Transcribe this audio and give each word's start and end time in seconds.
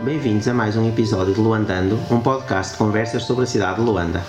Bem-vindos 0.00 0.46
a 0.48 0.52
mais 0.52 0.76
um 0.76 0.88
episódio 0.88 1.32
de 1.32 1.40
Luandando, 1.40 1.98
um 2.10 2.20
podcast 2.20 2.72
de 2.72 2.78
conversas 2.78 3.22
sobre 3.22 3.44
a 3.44 3.46
cidade 3.46 3.76
de 3.76 3.82
Luanda. 3.82 4.22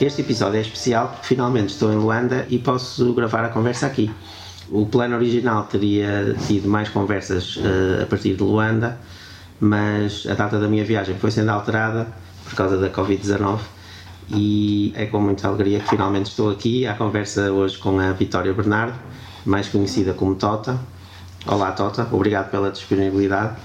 Este 0.00 0.22
episódio 0.22 0.58
é 0.58 0.62
especial 0.62 1.08
porque 1.08 1.26
finalmente 1.26 1.70
estou 1.70 1.92
em 1.92 1.96
Luanda 1.96 2.46
e 2.48 2.58
posso 2.58 3.12
gravar 3.12 3.44
a 3.44 3.50
conversa 3.50 3.86
aqui. 3.86 4.10
O 4.70 4.86
plano 4.86 5.14
original 5.14 5.64
teria 5.64 6.34
tido 6.46 6.68
mais 6.68 6.88
conversas 6.88 7.56
uh, 7.56 8.02
a 8.02 8.06
partir 8.06 8.34
de 8.34 8.42
Luanda, 8.42 8.98
mas 9.60 10.26
a 10.28 10.34
data 10.34 10.58
da 10.58 10.66
minha 10.66 10.84
viagem 10.84 11.16
foi 11.18 11.30
sendo 11.30 11.50
alterada 11.50 12.08
por 12.44 12.54
causa 12.54 12.76
da 12.78 12.88
Covid-19 12.90 13.60
e 14.30 14.92
é 14.96 15.06
com 15.06 15.20
muita 15.20 15.48
alegria 15.48 15.80
que 15.80 15.88
finalmente 15.88 16.26
estou 16.26 16.50
aqui 16.50 16.86
à 16.86 16.94
conversa 16.94 17.52
hoje 17.52 17.78
com 17.78 18.00
a 18.00 18.12
Vitória 18.12 18.52
Bernardo, 18.52 18.98
mais 19.44 19.68
conhecida 19.68 20.12
como 20.12 20.34
Tota. 20.34 20.78
Olá 21.46 21.72
Tota, 21.72 22.08
obrigado 22.10 22.50
pela 22.50 22.70
disponibilidade. 22.70 23.56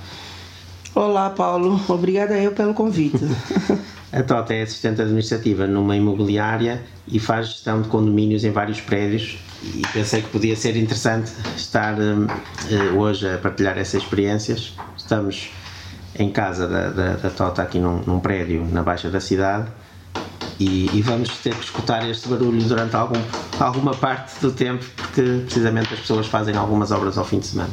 Olá 0.95 1.31
Paulo, 1.31 1.81
obrigada 1.87 2.37
eu 2.37 2.51
pelo 2.51 2.71
convite. 2.71 3.17
a 4.13 4.21
Tota 4.21 4.53
é 4.53 4.61
assistente 4.61 5.01
administrativa 5.01 5.65
numa 5.65 5.95
imobiliária 5.95 6.83
e 7.07 7.19
faz 7.19 7.47
gestão 7.47 7.81
de 7.81 7.89
condomínios 7.89 8.43
em 8.43 8.51
vários 8.51 8.79
prédios 8.79 9.39
e 9.63 9.81
pensei 9.91 10.21
que 10.21 10.29
podia 10.29 10.55
ser 10.55 10.77
interessante 10.77 11.31
estar 11.57 11.95
uh, 11.95 12.95
hoje 12.95 13.27
a 13.27 13.39
partilhar 13.39 13.75
essas 13.75 14.03
experiências. 14.03 14.75
Estamos 14.95 15.49
em 16.19 16.29
casa 16.29 16.67
da, 16.67 16.89
da, 16.89 17.13
da 17.15 17.29
Tota 17.31 17.63
aqui 17.63 17.79
num, 17.79 18.03
num 18.05 18.19
prédio 18.19 18.63
na 18.71 18.83
Baixa 18.83 19.09
da 19.09 19.19
cidade 19.19 19.71
e, 20.59 20.95
e, 20.95 21.01
vamos 21.01 21.29
ter 21.39 21.55
que 21.55 21.63
escutar 21.63 22.07
este 22.07 22.29
barulho 22.29 22.61
durante 22.61 22.95
algum, 22.95 23.19
alguma 23.59 23.95
parte 23.95 24.39
do 24.39 24.51
tempo, 24.51 24.85
porque 24.95 25.41
precisamente 25.43 25.91
as 25.91 26.01
pessoas 26.01 26.27
fazem 26.27 26.55
algumas 26.55 26.91
obras 26.91 27.17
ao 27.17 27.25
fim 27.25 27.39
de 27.39 27.47
semana. 27.47 27.71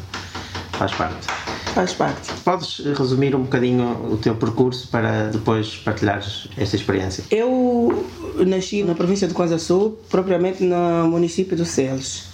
Faz 0.72 0.92
parte. 0.92 1.39
Faz 1.74 1.92
parte. 1.92 2.32
Podes 2.44 2.78
resumir 2.98 3.34
um 3.34 3.42
bocadinho 3.42 4.12
o 4.12 4.16
teu 4.16 4.34
percurso 4.34 4.88
para 4.88 5.28
depois 5.28 5.76
partilhares 5.76 6.48
esta 6.58 6.74
experiência? 6.74 7.24
Eu 7.30 8.06
nasci 8.44 8.82
na 8.82 8.94
província 8.94 9.28
de 9.28 9.34
Kwanza 9.34 9.58
Sul, 9.58 9.98
propriamente 10.10 10.64
no 10.64 11.08
município 11.08 11.56
do 11.56 11.64
Celes. 11.64 12.28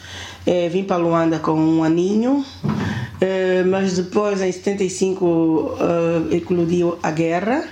É, 0.47 0.69
vim 0.69 0.85
para 0.85 0.97
Luanda 0.97 1.39
com 1.39 1.53
um 1.53 1.85
aninho, 1.85 2.45
é, 3.21 3.63
mas 3.65 3.97
depois, 3.97 4.41
em 4.41 4.51
75, 4.51 5.77
é, 6.31 6.37
eclodiu 6.37 6.99
a 7.03 7.11
guerra 7.11 7.65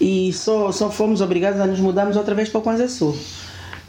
e 0.00 0.32
só, 0.32 0.70
só 0.72 0.90
fomos 0.90 1.20
obrigados 1.20 1.60
a 1.60 1.66
nos 1.66 1.80
mudarmos 1.80 2.16
outra 2.16 2.34
vez 2.34 2.48
para 2.48 2.58
o 2.58 2.62
Kwanza 2.62 2.88
Sul. 2.88 3.16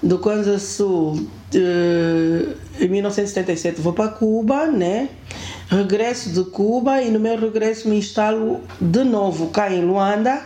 Do 0.02 0.20
Kwanza 0.20 0.58
Sul, 0.58 1.28
de, 1.52 2.56
em 2.80 2.88
1977, 2.88 3.82
vou 3.82 3.92
para 3.92 4.10
Cuba, 4.10 4.68
né? 4.68 5.10
Regresso 5.70 6.32
de 6.32 6.50
Cuba 6.50 7.02
e 7.02 7.12
no 7.12 7.20
meu 7.20 7.40
regresso 7.40 7.88
me 7.88 7.98
instalo 7.98 8.62
de 8.82 9.04
novo 9.04 9.50
cá 9.50 9.72
em 9.72 9.86
Luanda 9.86 10.42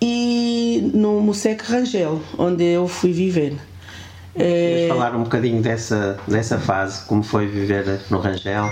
e 0.00 0.90
no 0.94 1.20
Museu 1.20 1.56
Rangel, 1.62 2.22
onde 2.38 2.64
eu 2.64 2.88
fui 2.88 3.12
viver. 3.12 3.54
Queres 4.34 4.84
é... 4.84 4.88
falar 4.88 5.14
um 5.14 5.24
bocadinho 5.24 5.60
dessa, 5.60 6.18
dessa 6.26 6.58
fase, 6.58 7.04
como 7.06 7.22
foi 7.22 7.46
viver 7.46 8.00
no 8.10 8.18
Rangel? 8.18 8.64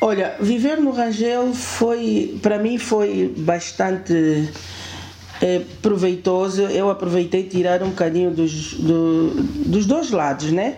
Olha, 0.00 0.34
viver 0.40 0.78
no 0.78 0.90
Rangel 0.90 1.54
foi, 1.54 2.38
para 2.42 2.58
mim, 2.58 2.76
foi 2.76 3.32
bastante 3.38 4.50
é, 5.42 5.60
proveitoso. 5.82 6.62
Eu 6.62 6.88
aproveitei 6.88 7.42
tirar 7.42 7.82
um 7.82 7.88
bocadinho 7.88 8.30
dos, 8.30 8.74
do, 8.74 9.30
dos 9.66 9.84
dois 9.84 10.12
lados, 10.12 10.52
né? 10.52 10.76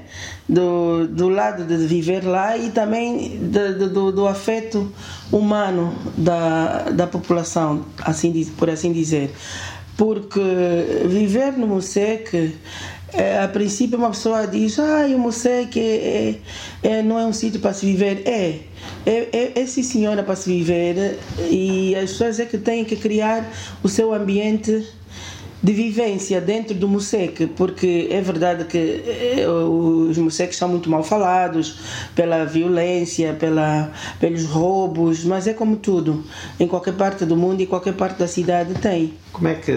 Do, 0.48 1.06
do 1.06 1.28
lado 1.28 1.64
de 1.64 1.76
viver 1.86 2.24
lá 2.24 2.56
e 2.56 2.70
também 2.70 3.38
do, 3.38 3.90
do, 3.90 4.12
do 4.12 4.26
afeto 4.26 4.90
humano 5.30 5.94
da, 6.16 6.90
da 6.90 7.06
população, 7.06 7.84
assim, 8.02 8.44
por 8.56 8.70
assim 8.70 8.90
dizer. 8.92 9.30
Porque 9.96 10.40
viver 11.06 11.52
no 11.52 11.68
Moseque 11.68 12.54
é, 13.16 13.40
a 13.40 13.48
princípio 13.48 13.96
uma 13.96 14.10
pessoa 14.10 14.46
diz, 14.46 14.78
ah, 14.78 15.06
o 15.06 15.18
Moseque 15.18 15.80
é, 15.80 16.34
é, 16.82 17.02
não 17.02 17.18
é 17.18 17.24
um 17.24 17.32
sítio 17.32 17.60
para 17.60 17.72
se 17.72 17.86
viver. 17.86 18.22
É, 18.26 18.60
é, 19.06 19.28
é, 19.32 19.60
é 19.60 19.66
sim 19.66 19.82
senhora 19.82 20.22
para 20.22 20.34
se 20.34 20.50
viver 20.50 21.18
e 21.50 21.94
as 21.94 22.10
pessoas 22.10 22.40
é 22.40 22.46
que 22.46 22.58
têm 22.58 22.84
que 22.84 22.96
criar 22.96 23.48
o 23.82 23.88
seu 23.88 24.12
ambiente 24.12 24.86
de 25.64 25.72
vivência 25.72 26.42
dentro 26.42 26.74
do 26.74 26.86
Musec, 26.86 27.46
porque 27.56 28.08
é 28.10 28.20
verdade 28.20 28.66
que 28.66 28.76
eh, 28.76 29.46
os 29.48 30.18
Musecs 30.18 30.58
são 30.58 30.68
muito 30.68 30.90
mal 30.90 31.02
falados 31.02 31.78
pela 32.14 32.44
violência, 32.44 33.32
pela, 33.32 33.90
pelos 34.20 34.44
roubos, 34.44 35.24
mas 35.24 35.46
é 35.46 35.54
como 35.54 35.76
tudo, 35.76 36.22
em 36.60 36.68
qualquer 36.68 36.92
parte 36.92 37.24
do 37.24 37.34
mundo 37.34 37.62
e 37.62 37.66
qualquer 37.66 37.94
parte 37.94 38.18
da 38.18 38.28
cidade 38.28 38.74
tem. 38.74 39.14
Como 39.32 39.48
é 39.48 39.54
que 39.54 39.72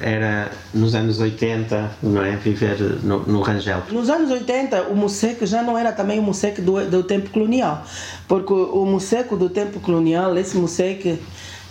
era 0.00 0.50
nos 0.74 0.96
anos 0.96 1.20
80, 1.20 1.88
não 2.02 2.24
é, 2.24 2.34
viver 2.34 2.98
no, 3.04 3.20
no 3.20 3.40
Rangel? 3.40 3.84
Nos 3.92 4.10
anos 4.10 4.32
80 4.32 4.88
o 4.88 4.96
Musec 4.96 5.46
já 5.46 5.62
não 5.62 5.78
era 5.78 5.92
também 5.92 6.18
o 6.18 6.22
Musec 6.22 6.60
do, 6.60 6.84
do 6.84 7.04
tempo 7.04 7.30
colonial, 7.30 7.86
porque 8.26 8.52
o 8.52 8.84
Musec 8.84 9.36
do 9.36 9.48
tempo 9.48 9.78
colonial, 9.78 10.36
esse 10.36 10.56
Musec 10.56 11.16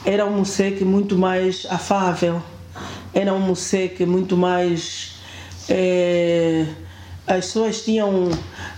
era 0.06 0.26
um 0.26 0.38
Musec 0.38 0.86
muito 0.86 1.18
mais 1.18 1.68
afável, 1.70 2.42
era 3.18 3.34
um 3.34 3.40
museu 3.40 3.90
muito 4.06 4.38
mais. 4.38 5.16
É, 5.68 6.66
as 7.26 7.48
pessoas 7.48 7.82
tinham 7.82 8.30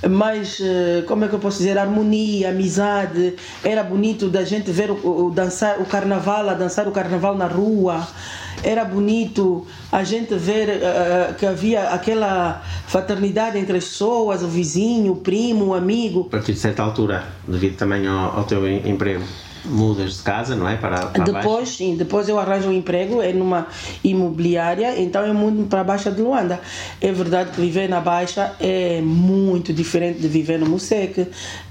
mais, 0.10 0.60
eh, 0.60 1.04
como 1.08 1.24
é 1.24 1.28
que 1.28 1.36
eu 1.36 1.40
posso 1.40 1.60
dizer, 1.60 1.78
harmonia, 1.78 2.50
amizade. 2.50 3.36
Era 3.64 3.84
bonito 3.84 4.28
da 4.28 4.44
gente 4.44 4.72
ver 4.72 4.90
o, 4.90 5.28
o, 5.28 5.30
dançar 5.30 5.80
o 5.80 5.86
carnaval, 5.86 6.50
a 6.50 6.56
dançar 6.56 6.88
o 6.88 6.92
carnaval 6.92 7.36
na 7.36 7.46
rua. 7.46 8.08
Era 8.64 8.84
bonito 8.84 9.68
a 9.92 10.04
gente 10.04 10.34
ver 10.36 10.82
uh, 10.82 11.34
que 11.36 11.46
havia 11.46 11.90
aquela 11.90 12.62
fraternidade 12.88 13.58
entre 13.58 13.78
as 13.78 13.86
pessoas, 13.86 14.42
o 14.42 14.48
vizinho, 14.48 15.14
o 15.14 15.16
primo, 15.18 15.68
o 15.68 15.74
amigo. 15.74 16.26
A 16.28 16.32
partir 16.32 16.54
de 16.54 16.60
certa 16.60 16.82
altura, 16.84 17.24
devido 17.48 17.78
também 17.78 18.08
ao, 18.08 18.40
ao 18.40 18.44
teu 18.46 18.68
emprego, 18.68 19.24
mudas 19.66 20.18
de 20.18 20.24
casa, 20.24 20.56
não 20.56 20.68
é? 20.68 20.76
Para, 20.76 21.08
para 21.08 21.24
depois, 21.24 21.70
sim, 21.70 21.96
depois 21.96 22.28
eu 22.30 22.40
arranjo 22.40 22.70
um 22.70 22.74
emprego 22.74 23.22
é 23.22 23.34
numa 23.34 23.68
imobiliária, 24.04 25.00
então 25.00 25.26
eu 25.26 25.34
mudo 25.34 25.68
para 25.68 25.82
a 25.82 25.84
Baixa 25.84 26.12
de 26.12 26.22
Luanda. 26.22 26.60
É 27.02 27.12
verdade 27.12 27.52
que 27.52 27.62
viver 27.62 27.88
na 27.90 28.00
Baixa 28.00 28.54
é 28.60 29.02
muito 29.02 29.74
diferente 29.74 30.20
de 30.20 30.28
viver 30.28 30.60
no 30.60 30.66
Musec. 30.66 31.28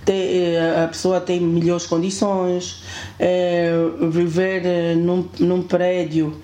Eh, 0.06 0.82
a 0.84 0.88
pessoa 0.88 1.20
tem 1.20 1.40
melhores 1.40 1.86
condições, 1.86 2.82
é, 3.18 3.70
viver 4.10 4.64
eh, 4.64 4.94
num, 4.94 5.28
num 5.38 5.62
prédio. 5.62 6.36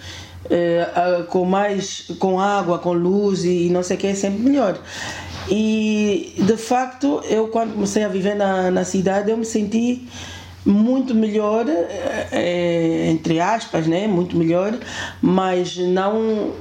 É, 0.51 1.25
com 1.31 1.47
mais 1.47 2.07
com 2.19 2.39
água, 2.39 2.79
com 2.79 2.93
luz 2.93 3.47
e 3.47 3.71
não 3.71 3.83
sei 3.83 3.97
o 3.97 4.01
que 4.01 4.09
é 4.09 4.15
sempre 4.15 4.43
melhor. 4.43 4.79
E 5.49 6.35
de 6.39 6.57
facto, 6.59 7.23
eu 7.29 7.49
quando 7.49 7.73
comecei 7.73 8.05
a 8.05 8.09
viver 8.09 8.35
na, 8.35 8.71
na 8.71 8.85
cidade, 8.85 9.31
eu 9.31 9.37
me 9.37 9.45
senti 9.45 10.07
muito 10.65 11.15
melhor, 11.15 11.67
é, 11.69 13.09
entre 13.11 13.41
aspas, 13.41 13.87
né? 13.87 14.07
muito 14.07 14.37
melhor, 14.37 14.75
mas 15.21 15.77
não 15.77 16.53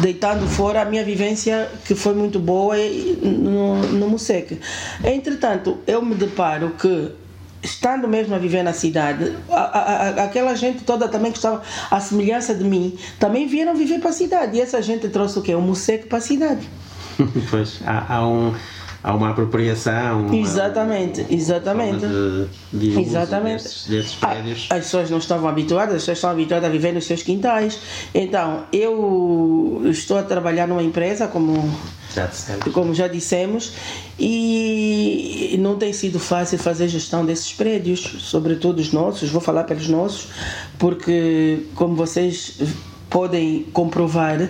deitando 0.00 0.46
fora 0.46 0.82
a 0.82 0.84
minha 0.84 1.04
vivência 1.04 1.70
que 1.84 1.94
foi 1.94 2.14
muito 2.14 2.38
boa 2.38 2.76
no, 3.22 3.76
no 3.88 4.08
Musec. 4.08 4.60
Entretanto, 5.02 5.78
eu 5.86 6.02
me 6.02 6.14
deparo 6.14 6.70
que 6.78 7.12
estando 7.62 8.06
mesmo 8.06 8.34
a 8.34 8.38
viver 8.38 8.62
na 8.62 8.74
cidade, 8.74 9.34
a, 9.48 9.54
a, 9.54 10.08
aquela 10.24 10.54
gente 10.54 10.84
toda 10.84 11.08
também 11.08 11.32
que 11.32 11.38
estava 11.38 11.62
à 11.90 11.98
semelhança 11.98 12.54
de 12.54 12.62
mim, 12.62 12.96
também 13.18 13.46
vieram 13.46 13.74
viver 13.74 14.00
para 14.00 14.10
a 14.10 14.12
cidade. 14.12 14.58
E 14.58 14.60
essa 14.60 14.82
gente 14.82 15.08
trouxe 15.08 15.38
o 15.38 15.42
quê? 15.42 15.54
O 15.54 15.62
Musec 15.62 16.06
para 16.06 16.18
a 16.18 16.20
cidade. 16.20 16.68
pois, 17.50 17.80
há, 17.86 18.16
há 18.16 18.28
um 18.28 18.54
há 19.04 19.14
uma 19.14 19.30
apropriação. 19.30 20.34
Exatamente, 20.34 21.20
uma, 21.20 21.32
exatamente. 21.32 22.06
De, 22.72 22.90
de 22.90 23.00
exatamente. 23.00 23.62
Desses, 23.62 23.86
desses 23.86 24.14
prédios. 24.14 24.66
As 24.70 24.78
pessoas 24.84 25.10
não 25.10 25.18
estavam 25.18 25.46
habituadas, 25.46 25.96
as 25.96 26.00
pessoas 26.00 26.18
estão 26.18 26.30
habituadas 26.30 26.70
a 26.70 26.72
viver 26.72 26.92
nos 26.92 27.04
seus 27.04 27.22
quintais. 27.22 27.78
Então, 28.14 28.64
eu 28.72 29.82
estou 29.84 30.16
a 30.16 30.22
trabalhar 30.22 30.66
numa 30.66 30.82
empresa, 30.82 31.28
como 31.28 31.70
já 32.14 32.30
como 32.72 32.94
já 32.94 33.06
dissemos, 33.06 33.72
e 34.18 35.56
não 35.58 35.76
tem 35.76 35.92
sido 35.92 36.18
fácil 36.18 36.58
fazer 36.58 36.88
gestão 36.88 37.26
desses 37.26 37.52
prédios, 37.52 38.00
sobretudo 38.20 38.78
os 38.78 38.92
nossos, 38.92 39.28
vou 39.30 39.40
falar 39.40 39.64
pelos 39.64 39.88
nossos, 39.88 40.28
porque, 40.78 41.66
como 41.74 41.94
vocês 41.94 42.58
podem 43.10 43.64
comprovar, 43.72 44.48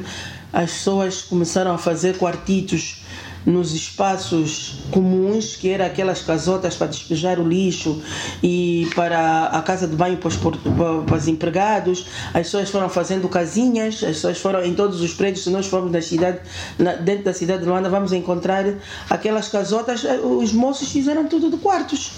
as 0.53 0.71
pessoas 0.71 1.23
começaram 1.23 1.73
a 1.73 1.79
fazer 1.79 2.19
quartitos 2.19 3.03
nos 3.46 3.75
espaços 3.75 4.76
comuns, 4.91 5.56
que 5.56 5.69
eram 5.69 5.85
aquelas 5.85 6.23
casotas 6.23 6.76
para 6.76 6.87
despejar 6.87 7.38
o 7.38 7.46
lixo 7.46 8.02
e 8.43 8.88
para 8.94 9.46
a 9.46 9.62
casa 9.62 9.87
de 9.87 9.94
banho 9.94 10.17
para 10.17 10.29
os, 10.29 10.37
para 10.37 11.17
os 11.17 11.29
empregados. 11.29 12.06
As 12.29 12.46
pessoas 12.46 12.70
foram 12.70 12.88
fazendo 12.88 13.29
casinhas, 13.29 13.94
as 13.96 14.17
pessoas 14.17 14.38
foram 14.38 14.64
em 14.64 14.75
todos 14.75 15.00
os 15.00 15.12
prédios. 15.12 15.44
Se 15.44 15.50
nós 15.50 15.67
formos 15.67 15.93
na 15.93 16.00
cidade, 16.00 16.41
na, 16.79 16.94
dentro 16.94 17.25
da 17.25 17.32
cidade 17.32 17.62
de 17.62 17.69
Luanda, 17.69 17.88
vamos 17.88 18.12
encontrar 18.12 18.64
aquelas 19.11 19.49
casotas. 19.49 20.05
Eh, 20.05 20.19
os 20.20 20.52
moços 20.52 20.91
fizeram 20.91 21.26
tudo 21.26 21.50
de 21.50 21.56
quartos. 21.58 22.12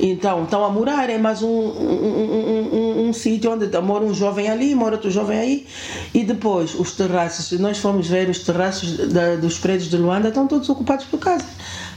Então, 0.00 0.44
estão 0.44 0.64
a 0.64 0.70
morar, 0.70 1.10
é 1.10 1.18
mais 1.18 1.42
um, 1.42 1.48
um, 1.48 2.70
um, 2.70 2.87
um 2.87 2.87
sítio 3.12 3.52
onde 3.52 3.66
mora 3.80 4.04
um 4.04 4.14
jovem 4.14 4.48
ali, 4.48 4.74
mora 4.74 4.94
outro 4.96 5.10
jovem 5.10 5.38
aí, 5.38 5.66
e 6.14 6.24
depois 6.24 6.74
os 6.74 6.92
terraços, 6.92 7.46
se 7.46 7.58
nós 7.58 7.78
formos 7.78 8.06
ver 8.08 8.28
os 8.28 8.40
terraços 8.40 8.96
da, 9.12 9.36
dos 9.36 9.58
prédios 9.58 9.90
de 9.90 9.96
Luanda, 9.96 10.28
estão 10.28 10.46
todos 10.46 10.68
ocupados 10.68 11.04
por 11.06 11.18
casas. 11.18 11.46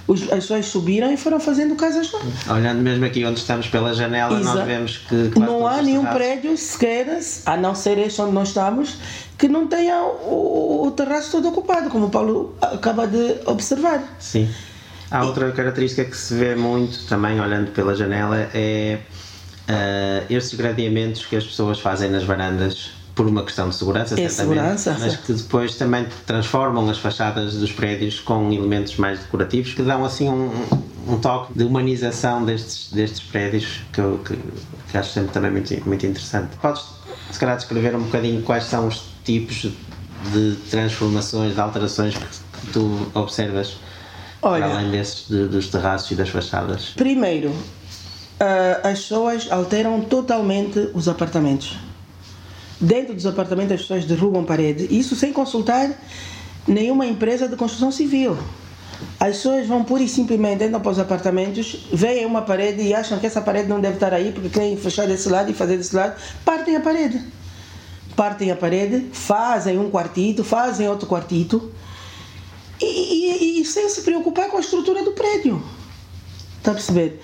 Os, 0.08 0.24
as 0.24 0.30
pessoas 0.30 0.66
subiram 0.66 1.14
e 1.14 1.18
foram 1.18 1.40
fazendo 1.40 1.76
casas 1.76 2.12
lá. 2.12 2.56
Olhando 2.56 2.82
mesmo 2.82 3.06
aqui 3.06 3.24
onde 3.24 3.40
estamos 3.40 3.68
pela 3.68 3.94
janela, 3.94 4.40
Exato. 4.40 4.58
nós 4.58 4.66
vemos 4.68 4.98
que. 4.98 5.40
Não 5.40 5.66
há 5.68 5.82
nenhum 5.82 6.02
terraços- 6.02 6.18
prédio 6.18 6.58
sequer, 6.58 7.20
a 7.46 7.56
não 7.56 7.76
ser 7.76 7.98
este 8.00 8.20
onde 8.22 8.34
nós 8.34 8.48
estamos, 8.50 8.96
que 9.38 9.48
não 9.48 9.68
tenha 9.68 10.02
o, 10.04 10.88
o 10.88 10.92
terraço 10.92 11.32
todo 11.32 11.48
ocupado, 11.50 11.90
como 11.90 12.08
o 12.08 12.10
Paulo 12.10 12.56
acaba 12.62 13.06
de 13.08 13.38
observar. 13.46 14.04
Sim. 14.20 14.50
Há 15.10 15.24
outra 15.26 15.52
característica 15.52 16.06
que 16.06 16.16
se 16.16 16.34
vê 16.34 16.56
muito 16.56 17.06
também 17.06 17.40
olhando 17.40 17.72
pela 17.72 17.94
janela 17.94 18.50
é 18.54 19.00
ah, 19.72 20.24
estes 20.30 20.58
gradeamentos 20.58 21.26
que 21.26 21.36
as 21.36 21.44
pessoas 21.44 21.80
fazem 21.80 22.10
nas 22.10 22.24
varandas 22.24 22.92
por 23.16 23.28
uma 23.28 23.44
questão 23.44 23.68
de 23.70 23.76
segurança, 23.76 24.20
É 24.20 24.30
segurança, 24.30 24.96
mas 25.00 25.16
que 25.18 25.34
depois 25.34 25.76
também 25.76 26.08
transformam 26.26 26.90
as 26.90 26.98
fachadas 26.98 27.56
dos 27.56 27.72
prédios 27.72 28.20
com 28.20 28.52
elementos 28.52 28.96
mais 28.96 29.20
decorativos 29.20 29.74
que 29.74 29.82
dão 29.84 30.06
assim 30.06 30.30
um, 30.30 30.50
um 31.08 31.20
toque 31.20 31.54
de 31.58 31.64
humanização 31.66 32.46
destes, 32.46 32.92
destes 32.92 33.20
prédios 33.20 33.82
que, 33.92 34.00
eu, 34.00 34.20
que, 34.26 34.38
que 34.90 34.98
acho 34.98 35.12
sempre 35.12 35.32
também 35.32 35.52
muito, 35.52 35.74
muito 35.88 36.06
interessante. 36.06 36.56
Podes, 36.62 36.84
se 37.32 37.38
calhar, 37.38 37.58
descrever 37.58 37.96
um 37.96 38.04
bocadinho 38.04 38.42
quais 38.44 38.64
são 38.64 38.88
os 38.88 39.04
tipos 39.26 39.68
de 40.32 40.56
transformações, 40.70 41.54
de 41.56 41.60
alterações 41.60 42.16
que, 42.16 42.72
tu 42.72 43.08
observas 43.14 43.76
Olha. 44.42 44.66
para 44.68 44.78
além 44.78 44.92
desses 44.92 45.28
de- 45.28 45.48
dos 45.48 45.68
terraços 45.68 46.10
e 46.12 46.16
das 46.16 46.30
fachadas? 46.30 46.94
Primeiro, 46.96 47.52
ah, 48.42 48.90
as 48.90 49.00
pessoas 49.02 49.48
alteram 49.52 50.02
totalmente 50.02 50.90
os 50.94 51.08
apartamentos. 51.08 51.78
Dentro 52.80 53.14
dos 53.14 53.28
apartamentos, 53.28 53.74
as 53.74 53.82
pessoas 53.82 54.06
derrubam 54.06 54.44
parede. 54.44 54.88
Isso 54.90 55.16
sem 55.16 55.32
consultar 55.32 55.92
nenhuma 56.68 57.06
empresa 57.06 57.48
de 57.48 57.56
construção 57.56 57.92
civil. 57.92 58.36
As 59.20 59.38
pessoas 59.38 59.68
vão 59.68 59.84
pura 59.84 60.02
e 60.04 60.08
simplesmente 60.10 60.64
entram 60.64 60.80
para 60.80 60.92
os 60.92 61.00
apartamentos, 61.00 61.76
veem 61.94 62.26
uma 62.26 62.42
parede 62.42 62.82
e 62.82 62.94
acham 62.94 63.20
que 63.20 63.26
essa 63.28 63.42
parede 63.42 63.68
não 63.70 63.80
deve 63.80 63.96
estar 63.96 64.14
aí 64.14 64.32
porque 64.32 64.50
querem 64.50 64.76
fechar 64.78 65.08
desse 65.08 65.30
lado 65.30 65.50
e 65.52 65.54
fazer 65.54 65.78
desse 65.78 65.96
lado, 65.96 66.16
partem 66.44 66.76
a 66.76 66.80
parede. 66.82 67.22
Partem 68.16 68.52
a 68.52 68.56
parede, 68.56 69.08
fazem 69.14 69.80
um 69.80 69.90
quartito, 69.90 70.44
fazem 70.44 70.88
outro 70.88 71.08
quartito 71.08 71.72
e, 72.80 72.86
e- 72.86 73.62
e 73.62 73.66
sem 73.66 73.88
se 73.90 74.02
preocupar 74.02 74.50
com 74.50 74.58
a 74.58 74.60
estrutura 74.60 75.04
do 75.04 75.12
prédio. 75.12 75.62
Está 76.58 76.72
a 76.72 76.74
perceber? 76.76 77.22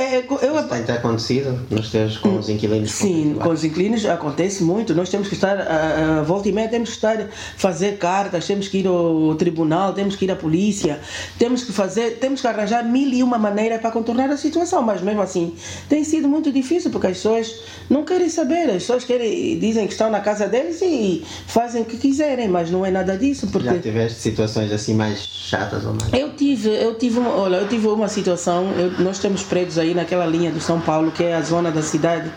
É, 0.00 0.18
eu, 0.18 0.62
Tem 0.68 0.84
ter 0.84 0.92
acontecido 0.92 1.58
nos 1.68 1.90
teus 1.90 2.16
com 2.18 2.36
os 2.38 2.48
inquilinos? 2.48 2.92
Sim, 2.92 3.36
com 3.42 3.48
os 3.48 3.64
inquilinos 3.64 4.06
acontece 4.06 4.62
muito. 4.62 4.94
Nós 4.94 5.08
temos 5.08 5.26
que 5.26 5.34
estar, 5.34 5.58
a, 5.60 6.20
a 6.20 6.22
volta 6.22 6.48
e 6.48 6.52
meia, 6.52 6.68
temos 6.68 6.90
que 6.90 6.94
estar, 6.94 7.16
fazer 7.56 7.98
cartas, 7.98 8.46
temos 8.46 8.68
que 8.68 8.78
ir 8.78 8.86
ao 8.86 9.34
tribunal, 9.34 9.92
temos 9.92 10.14
que 10.14 10.24
ir 10.24 10.30
à 10.30 10.36
polícia, 10.36 11.00
temos 11.36 11.64
que 11.64 11.72
fazer, 11.72 12.18
temos 12.20 12.40
que 12.40 12.46
arranjar 12.46 12.84
mil 12.84 13.08
e 13.12 13.24
uma 13.24 13.38
maneiras 13.38 13.80
para 13.80 13.90
contornar 13.90 14.30
a 14.30 14.36
situação, 14.36 14.82
mas 14.82 15.02
mesmo 15.02 15.20
assim 15.20 15.54
tem 15.88 16.04
sido 16.04 16.28
muito 16.28 16.52
difícil 16.52 16.92
porque 16.92 17.08
as 17.08 17.14
pessoas 17.14 17.52
não 17.90 18.04
querem 18.04 18.28
saber, 18.28 18.66
as 18.70 18.82
pessoas 18.84 19.02
querem, 19.02 19.58
dizem 19.58 19.84
que 19.88 19.94
estão 19.94 20.10
na 20.10 20.20
casa 20.20 20.46
deles 20.46 20.80
e 20.80 21.24
fazem 21.48 21.82
o 21.82 21.84
que 21.84 21.96
quiserem, 21.96 22.46
mas 22.46 22.70
não 22.70 22.86
é 22.86 22.90
nada 22.92 23.16
disso, 23.16 23.48
porque 23.48 23.66
Já 23.66 23.78
tiveste 23.80 24.20
situações 24.20 24.70
assim 24.70 24.94
mais 24.94 25.18
chatas 25.18 25.84
ou 25.84 25.92
mais? 25.94 26.12
eu 26.12 26.30
tive, 26.36 26.68
eu 26.68 26.94
tive, 26.94 27.18
uma, 27.18 27.30
olha, 27.34 27.56
eu 27.56 27.68
tive 27.68 27.88
uma 27.88 28.06
situação. 28.06 28.70
eu- 28.78 28.92
nós 29.02 29.18
temos 29.18 29.42
prédios 29.42 29.76
aí 29.76 29.87
naquela 29.94 30.26
linha 30.26 30.50
do 30.50 30.60
São 30.60 30.80
Paulo, 30.80 31.10
que 31.10 31.22
é 31.24 31.34
a 31.34 31.40
zona 31.42 31.70
da 31.70 31.82
cidade, 31.82 32.30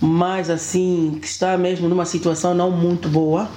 mas 0.00 0.48
assim 0.50 1.18
que 1.20 1.26
está 1.26 1.56
mesmo 1.58 1.88
numa 1.88 2.04
situação 2.04 2.54
não 2.54 2.70
muito 2.70 3.08
boa. 3.08 3.48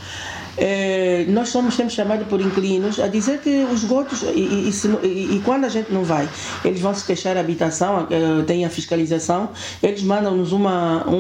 É, 0.57 1.25
nós 1.29 1.47
somos 1.49 1.75
sempre 1.75 1.93
chamados 1.93 2.27
por 2.27 2.41
inquilinos 2.41 2.99
a 2.99 3.07
dizer 3.07 3.39
que 3.39 3.63
os 3.71 3.83
esgotos, 3.83 4.21
e, 4.23 4.27
e- 4.27 4.69
e 5.07 5.35
e- 5.37 5.41
quando 5.45 5.63
a 5.63 5.69
gente 5.69 5.91
não 5.93 6.03
vai, 6.03 6.27
eles 6.65 6.81
vão 6.81 6.93
se 6.93 7.05
queixar 7.05 7.37
à 7.37 7.39
habitação, 7.39 8.05
eh, 8.11 8.43
tem 8.45 8.65
a 8.65 8.69
fiscalização, 8.69 9.49
eles 9.81 10.03
mandam-nos 10.03 10.51
uma, 10.51 11.07
um- 11.07 11.15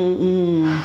um 0.67 0.79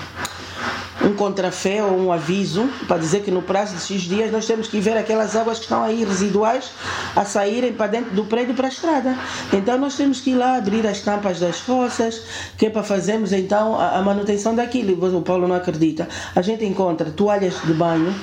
um 1.04 1.14
contrafé 1.14 1.82
ou 1.82 1.96
um 1.98 2.10
aviso 2.12 2.68
para 2.88 2.96
dizer 2.96 3.22
que 3.22 3.30
no 3.30 3.42
prazo 3.42 3.74
de 3.76 3.82
X 3.82 4.02
dias 4.02 4.32
nós 4.32 4.46
temos 4.46 4.66
que 4.66 4.80
ver 4.80 4.96
aquelas 4.96 5.36
águas 5.36 5.58
que 5.58 5.64
estão 5.64 5.82
aí 5.82 6.02
residuais 6.04 6.70
a 7.14 7.24
saírem 7.24 7.72
para 7.72 7.86
dentro 7.88 8.10
do 8.12 8.24
prédio 8.24 8.54
para 8.54 8.66
a 8.66 8.70
estrada. 8.70 9.16
Então 9.52 9.76
nós 9.78 9.94
temos 9.94 10.20
que 10.20 10.30
ir 10.30 10.34
lá 10.36 10.56
abrir 10.56 10.86
as 10.86 11.00
tampas 11.00 11.38
das 11.38 11.60
fossas, 11.60 12.22
que 12.56 12.66
é 12.66 12.70
para 12.70 12.82
fazermos 12.82 13.32
então 13.32 13.78
a, 13.78 13.98
a 13.98 14.02
manutenção 14.02 14.54
daquilo. 14.54 14.86
O 15.18 15.22
Paulo 15.22 15.46
não 15.46 15.54
acredita. 15.56 16.08
A 16.34 16.40
gente 16.42 16.64
encontra 16.64 17.10
toalhas 17.10 17.54
de 17.62 17.74
banho 17.74 18.14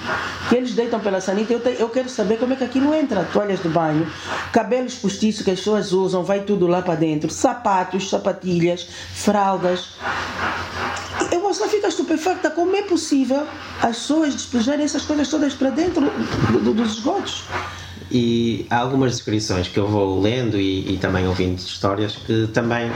que 0.50 0.56
eles 0.56 0.74
deitam 0.74 1.00
pela 1.00 1.22
sanita. 1.22 1.54
Eu, 1.54 1.60
te- 1.60 1.76
eu 1.80 1.90
quero 1.90 2.10
saber 2.10 2.38
como 2.38 2.54
é 2.54 2.56
que 2.56 2.64
aquilo 2.64 2.94
entra. 2.94 3.24
Toalhas 3.32 3.62
de 3.62 3.70
banho, 3.70 4.08
cabelos 4.52 4.96
postiços 4.96 5.44
que 5.44 5.52
as 5.52 5.60
pessoas 5.60 5.92
usam, 5.94 6.24
vai 6.24 6.42
tudo 6.42 6.66
lá 6.68 6.82
para 6.82 6.96
dentro. 6.96 7.30
Sapatos, 7.30 8.10
sapatilhas, 8.10 8.88
fraldas. 9.14 9.90
Eu 11.32 11.54
só 11.54 11.68
fico 11.68 11.86
estupefacta 11.86 12.50
como 12.64 12.78
é 12.78 12.82
possível 12.84 13.46
as 13.82 13.98
pessoas 13.98 14.34
despejarem 14.34 14.86
essas 14.86 15.04
coisas 15.04 15.28
todas 15.28 15.54
para 15.54 15.70
dentro 15.70 16.10
do- 16.52 16.60
do- 16.62 16.74
dos 16.74 16.94
esgotos. 16.94 17.44
E 18.10 18.66
há 18.70 18.78
algumas 18.78 19.12
descrições 19.12 19.68
que 19.68 19.78
eu 19.78 19.86
vou 19.88 20.22
lendo 20.22 20.58
e, 20.58 20.94
e 20.94 20.98
também 20.98 21.28
ouvindo 21.28 21.58
histórias 21.58 22.14
que 22.26 22.48
também 22.54 22.90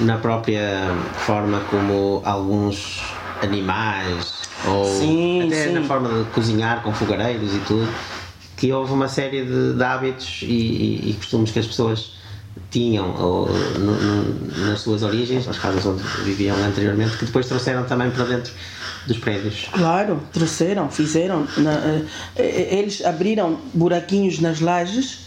na 0.00 0.18
própria 0.18 0.88
forma 1.26 1.60
como 1.70 2.22
alguns 2.24 3.02
animais 3.40 4.42
ou 4.66 4.84
Sim, 4.84 5.46
até 5.46 5.64
sim. 5.68 5.72
na 5.74 5.82
forma 5.84 6.08
de 6.08 6.30
cozinhar 6.30 6.82
com 6.82 6.92
fogareiros 6.92 7.54
e 7.54 7.58
tudo 7.60 7.88
que 8.56 8.72
houve 8.72 8.92
uma 8.92 9.08
série 9.08 9.44
de, 9.44 9.74
de 9.74 9.82
hábitos 9.84 10.40
e, 10.42 10.46
e- 10.46 11.10
e 11.10 11.14
costumes 11.14 11.52
que 11.52 11.58
as 11.60 11.66
pessoas 11.66 12.14
tinham 12.70 13.14
ou, 13.20 13.48
no- 13.78 14.00
no- 14.00 14.66
nas 14.70 14.80
suas 14.80 15.02
origens, 15.02 15.46
nas 15.46 15.58
casas 15.58 15.84
onde 15.86 16.02
viviam 16.24 16.56
anteriormente, 16.64 17.16
que 17.16 17.24
depois 17.26 17.46
trouxeram 17.46 17.84
também 17.84 18.10
para 18.10 18.24
dentro 18.24 18.52
dos 19.06 19.18
prédios. 19.18 19.68
Claro, 19.72 20.20
trouxeram, 20.32 20.88
fizeram. 20.90 21.46
na- 21.58 21.72
eh, 21.72 22.02
eh, 22.36 22.78
eles 22.78 23.04
abriram 23.04 23.58
buraquinhos 23.72 24.40
nas 24.40 24.60
lajes 24.60 25.24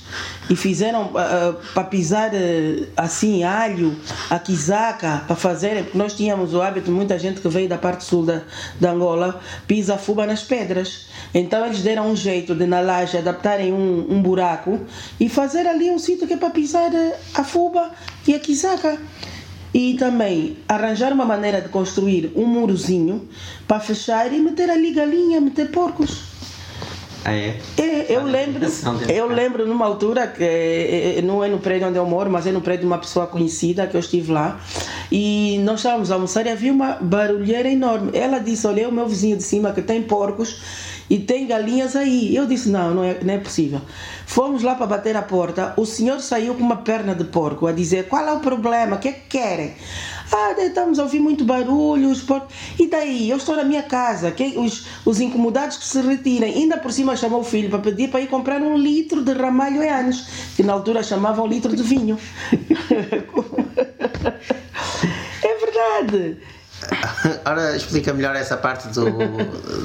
e 0.49 0.55
fizeram 0.55 1.11
ah, 1.15 1.53
para 1.73 1.83
pisar 1.83 2.31
eh, 2.33 2.83
assim 2.95 3.43
alho, 3.43 3.95
a 4.29 4.39
quizaca, 4.39 5.23
para 5.27 5.35
fazerem. 5.35 5.83
Porque 5.83 5.97
nós 5.97 6.13
tínhamos 6.15 6.53
o 6.53 6.61
hábito, 6.61 6.91
muita 6.91 7.19
gente 7.19 7.41
que 7.41 7.47
veio 7.49 7.67
da 7.69 7.77
parte 7.77 8.03
sul 8.03 8.25
da, 8.25 8.41
da 8.79 8.91
Angola 8.91 9.39
pisa 9.67 9.97
fuba 9.97 10.25
nas 10.25 10.41
pedras. 10.43 11.07
Então 11.33 11.65
eles 11.65 11.81
deram 11.81 12.09
um 12.09 12.15
jeito 12.15 12.55
de 12.55 12.65
na 12.65 12.79
laje 12.79 13.17
adaptarem 13.17 13.73
um, 13.73 14.07
um 14.09 14.21
buraco 14.21 14.79
e 15.19 15.27
fazer 15.27 15.67
ali 15.67 15.91
um 15.91 15.99
sítio 15.99 16.25
que 16.25 16.33
é 16.33 16.37
para 16.37 16.49
pisar 16.49 16.89
a 17.35 17.43
fuba 17.43 17.91
e 18.25 18.33
a 18.33 18.39
quizaca. 18.39 18.97
E 19.73 19.95
também 19.95 20.57
arranjar 20.67 21.11
uma 21.13 21.25
maneira 21.25 21.61
de 21.61 21.69
construir 21.69 22.31
um 22.35 22.45
murozinho 22.45 23.27
para 23.67 23.79
fechar 23.79 24.31
e 24.33 24.39
meter 24.39 24.69
ali 24.69 24.93
galinha, 24.93 25.41
meter 25.41 25.71
porcos. 25.71 26.36
Ah, 27.27 27.35
é? 27.35 27.59
É, 27.77 28.05
eu 28.07 28.23
lembro, 28.23 28.65
eu 29.09 29.27
lembro 29.27 29.67
numa 29.67 29.85
altura 29.85 30.27
que 30.27 30.41
eh, 30.41 31.15
eh, 31.17 31.21
não 31.21 31.43
é 31.43 31.49
no 31.49 31.59
prédio 31.59 31.89
onde 31.89 31.97
eu 31.97 32.05
moro, 32.05 32.31
mas 32.31 32.47
é 32.47 32.53
no 32.53 32.61
prédio 32.61 32.83
de 32.83 32.87
uma 32.87 32.99
pessoa 32.99 33.27
conhecida 33.27 33.85
que 33.85 33.97
eu 33.97 33.99
estive 33.99 34.31
lá 34.31 34.61
e 35.11 35.59
nós 35.61 35.79
estávamos 35.81 36.09
a 36.09 36.13
almoçar 36.15 36.45
e 36.45 36.49
havia 36.49 36.71
uma 36.71 36.93
barulheira 37.01 37.69
enorme. 37.69 38.11
Ela 38.13 38.39
disse: 38.39 38.65
Olha, 38.65 38.83
é 38.83 38.87
o 38.87 38.93
meu 38.93 39.05
vizinho 39.09 39.35
de 39.35 39.43
cima 39.43 39.73
que 39.73 39.81
tem 39.81 40.03
porcos 40.03 40.61
e 41.09 41.19
tem 41.19 41.45
galinhas 41.45 41.97
aí. 41.97 42.33
Eu 42.33 42.45
disse: 42.45 42.69
Não, 42.69 42.95
não 42.95 43.03
é, 43.03 43.17
não 43.21 43.33
é 43.33 43.37
possível. 43.37 43.81
Fomos 44.25 44.63
lá 44.63 44.75
para 44.75 44.85
bater 44.85 45.17
a 45.17 45.21
porta. 45.21 45.73
O 45.75 45.85
senhor 45.85 46.21
saiu 46.21 46.55
com 46.55 46.63
uma 46.63 46.77
perna 46.77 47.13
de 47.13 47.25
porco 47.25 47.67
a 47.67 47.73
dizer: 47.73 48.07
Qual 48.07 48.25
é 48.25 48.31
o 48.31 48.39
problema? 48.39 48.95
O 48.95 48.99
que 48.99 49.09
é 49.09 49.11
que 49.11 49.27
querem? 49.27 49.73
Ah, 50.31 50.53
estamos 50.57 50.99
a 50.99 51.03
ouvir 51.03 51.19
muito 51.19 51.45
barulho, 51.45 52.09
os 52.09 52.21
porcos. 52.21 52.53
E 52.77 52.87
daí? 52.87 53.29
Eu 53.29 53.37
estou 53.37 53.55
na 53.55 53.63
minha 53.63 53.83
casa. 53.83 54.29
Que 54.31 54.57
os, 54.57 54.85
os 55.05 55.19
incomodados 55.21 55.77
que 55.77 55.85
se 55.85 56.01
retirem. 56.01 56.53
Ainda 56.53 56.77
por 56.77 56.91
cima 56.91 57.15
chamou 57.15 57.39
o 57.41 57.43
filho 57.43 57.69
para 57.69 57.79
pedir 57.79 58.09
para 58.09 58.19
ir 58.21 58.27
comprar 58.27 58.61
um 58.61 58.75
litro 58.77 59.23
de 59.23 59.33
ramalho 59.33 59.81
em 59.81 59.89
anos, 59.89 60.27
que 60.55 60.63
na 60.63 60.73
altura 60.73 61.01
chamavam 61.01 61.45
um 61.45 61.47
litro 61.47 61.75
de 61.75 61.83
vinho. 61.83 62.19
é 65.43 65.55
verdade. 65.59 66.37
Ora, 67.45 67.75
explica 67.75 68.13
melhor 68.13 68.35
essa 68.35 68.55
parte 68.57 68.87
do, 68.89 69.05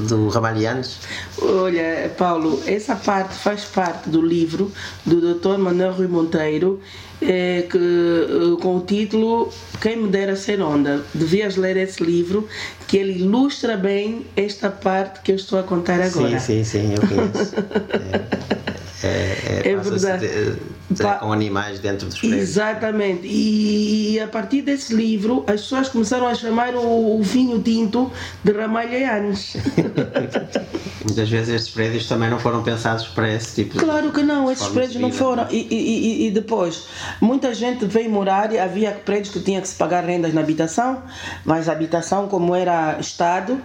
do 0.09 0.29
Ramalhianos. 0.29 0.99
Olha, 1.41 2.11
Paulo, 2.17 2.63
essa 2.67 2.95
parte 2.95 3.35
faz 3.35 3.65
parte 3.65 4.09
do 4.09 4.21
livro 4.21 4.71
do 5.05 5.35
Dr. 5.35 5.59
Manuel 5.59 5.93
Rui 5.93 6.07
Monteiro, 6.07 6.81
eh, 7.21 7.67
que, 7.71 7.79
eh, 7.79 8.61
com 8.61 8.77
o 8.77 8.81
título 8.81 9.53
Quem 9.81 9.97
Me 9.97 10.09
Dera 10.09 10.37
Ser 10.37 10.61
Onda. 10.61 11.03
Devias 11.15 11.57
ler 11.57 11.77
esse 11.77 12.03
livro, 12.03 12.47
que 12.87 12.99
ele 12.99 13.21
ilustra 13.21 13.77
bem 13.77 14.27
esta 14.37 14.71
parte 14.71 15.21
que 15.23 15.33
eu 15.33 15.37
estou 15.37 15.59
a 15.59 15.63
contar 15.63 16.01
agora. 16.01 16.39
Sim, 16.39 16.63
sim, 16.63 16.65
sim, 16.65 16.95
eu 16.95 17.09
conheço. 17.09 17.55
É, 19.05 19.63
é, 19.65 19.73
É 19.73 19.77
passa-se 19.77 20.07
verdade. 20.07 20.59
Pá, 21.01 21.15
com 21.15 21.33
animais 21.33 21.79
dentro 21.79 22.07
dos 22.07 22.19
prédios. 22.19 22.41
Exatamente. 22.41 23.27
E, 23.27 24.15
e, 24.15 24.21
a 24.21 24.27
partir 24.29 24.63
desse 24.63 24.95
livro, 24.95 25.45
as 25.47 25.63
pessoas 25.63 25.89
começaram 25.89 26.27
a 26.27 26.35
chamar 26.35 26.75
o, 26.75 27.19
o 27.19 27.23
vinho 27.23 27.61
tinto 27.63 28.11
de 28.43 28.53
ramalhianos. 28.53 29.57
Muitas 31.05 31.29
vezes 31.29 31.55
estes 31.55 31.73
prédios 31.73 32.07
também 32.07 32.31
não 32.31 32.39
foram 32.39 32.63
pensados 32.63 33.09
para 33.09 33.33
esse 33.33 33.55
tipo 33.55 33.79
claro 33.79 33.87
de 33.87 33.93
Claro 33.93 34.13
que 34.13 34.23
não, 34.23 34.51
esses 34.51 34.69
prédios 34.69 35.01
não 35.01 35.13
foram. 35.13 35.47
E, 35.51 35.67
e, 35.71 36.27
e, 36.27 36.31
depois, 36.31 36.87
muita 37.21 37.55
gente 37.55 37.87
veio 37.87 38.11
morar 38.11 38.53
e 38.53 38.59
havia 38.59 38.93
prédios 38.93 39.33
que 39.33 39.41
tinha 39.41 39.61
que 39.61 39.69
se 39.69 39.77
pagar 39.77 40.05
rendas 40.05 40.35
na 40.35 40.41
habitação, 40.41 41.03
mas 41.45 41.69
a 41.69 41.73
habitação, 41.73 42.29
como 42.29 42.55
era 42.55 42.99
Estado, 43.01 43.61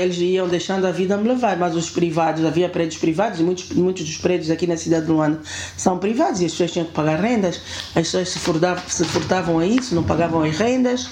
eles 0.00 0.16
iam 0.18 0.48
deixando 0.48 0.86
a 0.86 0.90
vida 0.90 1.16
me 1.16 1.28
levar. 1.28 1.56
Mas 1.56 1.74
os 1.74 1.90
privados, 1.90 2.44
havia 2.44 2.68
prédios 2.68 2.98
privados 2.98 3.40
e 3.40 3.42
muitos, 3.42 3.70
muitos 3.70 4.04
dos 4.04 4.16
prédios 4.16 4.50
aqui 4.50 4.66
na 4.66 4.76
cidade 4.76 5.06
de 5.06 5.12
Luanda 5.12 5.40
são 5.76 5.98
privados 5.98 6.23
e 6.40 6.46
as 6.46 6.52
pessoas 6.52 6.72
tinham 6.72 6.86
que 6.86 6.92
pagar 6.92 7.20
rendas, 7.20 7.60
as 7.88 7.92
pessoas 7.92 8.28
se 8.28 8.38
furtavam, 8.38 8.82
se 8.86 9.04
furtavam 9.04 9.58
a 9.58 9.66
isso, 9.66 9.94
não 9.94 10.02
pagavam 10.02 10.42
as 10.42 10.58
rendas. 10.58 11.08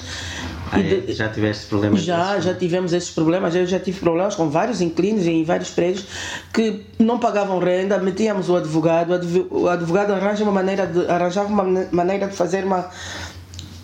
Ah, 0.73 0.81
é? 0.81 1.13
já 1.13 1.29
tiveste 1.29 1.67
problemas? 1.67 2.01
Já, 2.01 2.41
já 2.41 2.55
tivemos 2.55 2.95
esses 2.95 3.11
problemas. 3.11 3.55
Eu 3.55 3.67
já 3.67 3.79
tive 3.79 4.01
problemas 4.01 4.35
com 4.35 4.49
vários 4.49 4.81
inquilinos 4.81 5.27
em 5.27 5.45
vários 5.45 5.69
prédios 5.69 6.07
que 6.53 6.81
não 6.99 7.19
pagavam 7.19 7.59
renda, 7.59 7.99
metíamos 7.99 8.49
o 8.49 8.57
advogado, 8.57 9.13
o 9.51 9.69
advogado 9.69 10.13
arranja 10.15 10.43
uma 10.45 10.53
maneira 10.53 10.87
de, 10.87 11.07
arranjava 11.07 11.49
uma 11.49 11.65
maneira 11.91 12.27
de 12.27 12.35
fazer 12.35 12.65
uma 12.65 12.89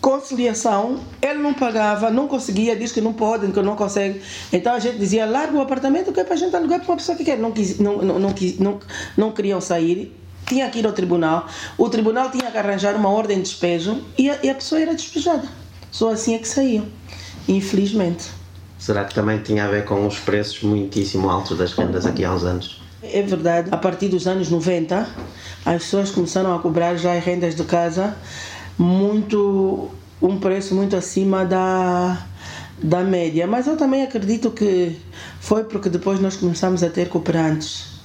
conciliação, 0.01 1.01
ele 1.21 1.41
não 1.41 1.53
pagava, 1.53 2.11
não 2.11 2.27
conseguia, 2.27 2.75
diz 2.75 2.93
que 2.93 3.01
não 3.03 3.13
pode, 3.13 3.53
que 3.53 3.61
não 3.61 3.77
consegue. 3.77 4.23
Então 4.51 4.73
a 4.73 4.79
gente 4.79 4.97
dizia, 4.97 5.27
larga 5.27 5.55
o 5.59 5.61
apartamento 5.61 6.11
que 6.13 6.21
é 6.21 6.25
para 6.25 6.35
a 6.35 6.39
gente 6.39 6.57
alugar 6.57 6.81
para 6.81 6.91
uma 6.91 6.97
pessoa 6.97 7.19
que 7.19 7.25
quer. 7.25 7.37
Não, 7.37 7.53
quis, 7.53 7.79
não, 7.79 7.99
não, 7.99 8.19
não, 8.19 8.35
não, 8.59 8.81
não 9.15 9.33
queriam 9.33 9.61
sair 9.61 10.17
tinha 10.49 10.69
que 10.71 10.79
ir 10.79 10.87
ao 10.87 10.93
tribunal, 10.93 11.47
o 11.77 11.89
tribunal 11.89 12.31
tinha 12.31 12.51
que 12.51 12.57
arranjar 12.57 12.97
uma 12.97 13.11
ordem 13.11 13.37
de 13.37 13.45
despejo 13.45 14.03
e 14.17 14.31
a, 14.31 14.39
e 14.43 14.51
a 14.51 14.55
pessoa 14.55 14.81
era 14.81 14.95
despejada. 14.95 15.47
Só 15.91 16.11
assim 16.11 16.35
é 16.35 16.39
que 16.39 16.49
saíam, 16.49 16.87
infelizmente. 17.47 18.31
Será 18.79 19.05
que 19.05 19.15
também 19.15 19.39
tinha 19.39 19.65
a 19.65 19.69
ver 19.69 19.85
com 19.85 20.07
os 20.07 20.19
preços 20.19 20.63
muitíssimo 20.63 21.29
altos 21.29 21.59
das 21.59 21.73
rendas 21.73 22.07
aqui 22.07 22.25
há 22.25 22.33
uns 22.33 22.45
anos? 22.45 22.81
É 23.03 23.23
verdade. 23.23 23.69
A 23.73 23.77
partir 23.77 24.09
dos 24.09 24.27
anos 24.27 24.49
90, 24.49 25.09
as 25.65 25.83
pessoas 25.83 26.11
começaram 26.11 26.55
a 26.55 26.59
cobrar 26.59 26.97
já 26.97 27.15
as 27.15 27.25
rendas 27.25 27.55
de 27.55 27.65
casa 27.65 28.17
muito 28.77 29.89
um 30.21 30.39
preço 30.39 30.75
muito 30.75 30.97
acima 30.97 31.45
da 31.45 32.25
da 32.81 33.03
média, 33.03 33.45
mas 33.45 33.67
eu 33.67 33.77
também 33.77 34.03
acredito 34.05 34.53
que 34.53 34.97
foi 35.41 35.65
porque 35.65 35.89
depois 35.89 36.21
nós 36.21 36.37
começamos 36.37 36.83
a 36.85 36.89
ter 36.89 37.09
cooperantes. 37.09 37.98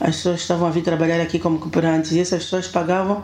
As 0.00 0.16
pessoas 0.16 0.40
estavam 0.40 0.66
a 0.66 0.70
vir 0.70 0.82
trabalhar 0.82 1.20
aqui 1.20 1.38
como 1.38 1.58
cooperantes 1.58 2.12
e 2.12 2.20
essas 2.20 2.44
pessoas 2.44 2.66
pagavam 2.66 3.22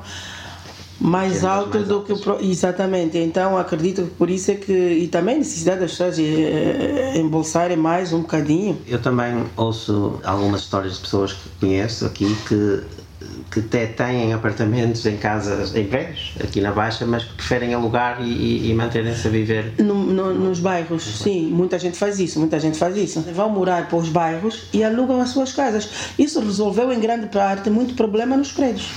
mais 1.01 1.45
alto 1.45 1.77
mais 1.77 1.89
do 1.89 2.03
que 2.03 2.13
o 2.13 2.41
exatamente. 2.41 3.19
Então 3.19 3.57
acredito 3.57 4.03
que 4.03 4.11
por 4.11 4.31
isso 4.31 4.51
é 4.51 4.55
que 4.55 4.73
e 4.73 5.09
também 5.09 5.37
a 5.37 5.39
necessidade 5.39 5.81
das 5.81 5.93
pessoas 5.93 6.19
é, 6.19 7.19
embolsarem 7.19 7.77
mais 7.77 8.13
um 8.13 8.21
bocadinho. 8.21 8.79
Eu 8.87 9.01
também 9.01 9.45
ouço 9.57 10.21
algumas 10.25 10.63
histórias 10.63 10.95
de 10.95 11.01
pessoas 11.01 11.33
que 11.33 11.49
conheço 11.61 12.07
aqui 12.07 12.37
que 12.49 12.83
que 13.51 13.61
até 13.61 13.87
têm 13.87 14.33
apartamentos 14.33 15.05
em 15.07 15.17
casas, 15.17 15.75
em 15.75 15.87
prédios, 15.87 16.35
aqui 16.43 16.61
na 16.61 16.73
Baixa, 16.73 17.07
mas 17.07 17.25
que 17.25 17.35
preferem 17.35 17.73
alugar 17.75 18.21
e, 18.21 18.71
e 18.71 18.75
manterem-se 18.75 19.27
a 19.27 19.31
viver. 19.31 19.75
No, 19.79 19.95
no, 19.95 20.35
nos 20.35 20.61
bairros, 20.61 21.03
sim, 21.03 21.47
muita 21.47 21.79
gente 21.79 21.97
faz 21.97 22.19
isso, 22.19 22.39
muita 22.39 22.59
gente 22.59 22.79
faz 22.79 22.97
isso. 22.97 23.21
Vão 23.35 23.49
morar 23.51 23.89
para 23.89 23.97
os 23.97 24.09
bairros 24.09 24.65
e 24.73 24.83
alugam 24.85 25.21
as 25.21 25.31
suas 25.31 25.53
casas. 25.53 26.13
Isso 26.19 26.41
resolveu 26.41 26.93
em 26.93 27.01
grande 27.01 27.27
parte 27.27 27.71
muito 27.71 27.95
problema 27.95 28.37
nos 28.37 28.53
prédios 28.53 28.91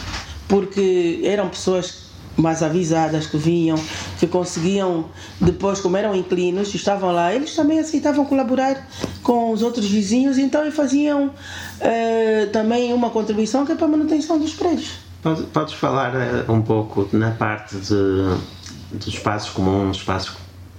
porque 0.49 1.21
eram 1.23 1.47
pessoas 1.47 2.08
mais 2.41 2.63
avisadas 2.63 3.27
que 3.27 3.38
vinham, 3.38 3.77
que 4.19 4.27
conseguiam, 4.27 5.05
depois, 5.39 5.79
como 5.79 5.98
eram 5.98 6.15
inclinos, 6.15 6.74
estavam 6.74 7.12
lá, 7.12 7.34
eles 7.34 7.55
também 7.55 7.79
aceitavam 7.79 8.25
colaborar 8.25 8.88
com 9.24 9.51
os 9.51 9.62
outros 9.62 9.86
vizinhos, 9.86 10.38
então 10.38 10.69
faziam 10.72 11.31
eh, 11.79 12.48
também 12.51 12.93
uma 12.93 13.10
contribuição 13.10 13.65
que 13.65 13.72
é 13.72 13.75
para 13.75 13.86
a 13.86 13.89
manutenção 13.89 14.39
dos 14.39 14.53
prédios. 14.53 14.91
Podes, 15.22 15.46
podes 15.48 15.74
falar 15.74 16.13
uh, 16.15 16.51
um 16.51 16.62
pouco 16.62 17.10
na 17.12 17.31
parte 17.31 17.75
de, 17.75 18.98
de 18.98 19.10
espaços 19.10 19.50
comuns, 19.50 19.98
espaços 19.98 20.31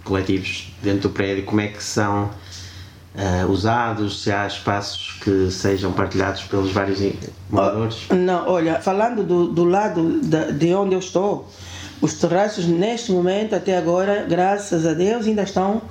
coletivos 0.03 0.73
dentro 0.83 1.03
do 1.03 1.11
prédio, 1.11 1.45
como 1.45 1.61
é 1.61 1.69
que 1.69 1.83
são 1.83 2.31
uh, 3.15 3.51
usados, 3.51 4.23
se 4.23 4.31
há 4.31 4.47
espaços 4.47 5.19
que 5.23 5.51
sejam 5.51 5.93
partilhados 5.93 6.43
pelos 6.43 6.73
vários 6.73 7.01
moradores? 7.51 8.07
Oh, 8.11 8.15
não, 8.15 8.49
olha, 8.49 8.81
falando 8.81 9.23
do, 9.23 9.49
do 9.49 9.65
lado 9.65 10.21
de, 10.21 10.53
de 10.53 10.75
onde 10.75 10.95
eu 10.95 10.99
estou, 10.99 11.49
os 12.01 12.15
terraços 12.15 12.65
neste 12.67 13.13
momento, 13.13 13.55
até 13.55 13.77
agora, 13.77 14.25
graças 14.29 14.87
a 14.87 14.95
Deus, 14.95 15.27
ainda 15.27 15.43
estão 15.43 15.83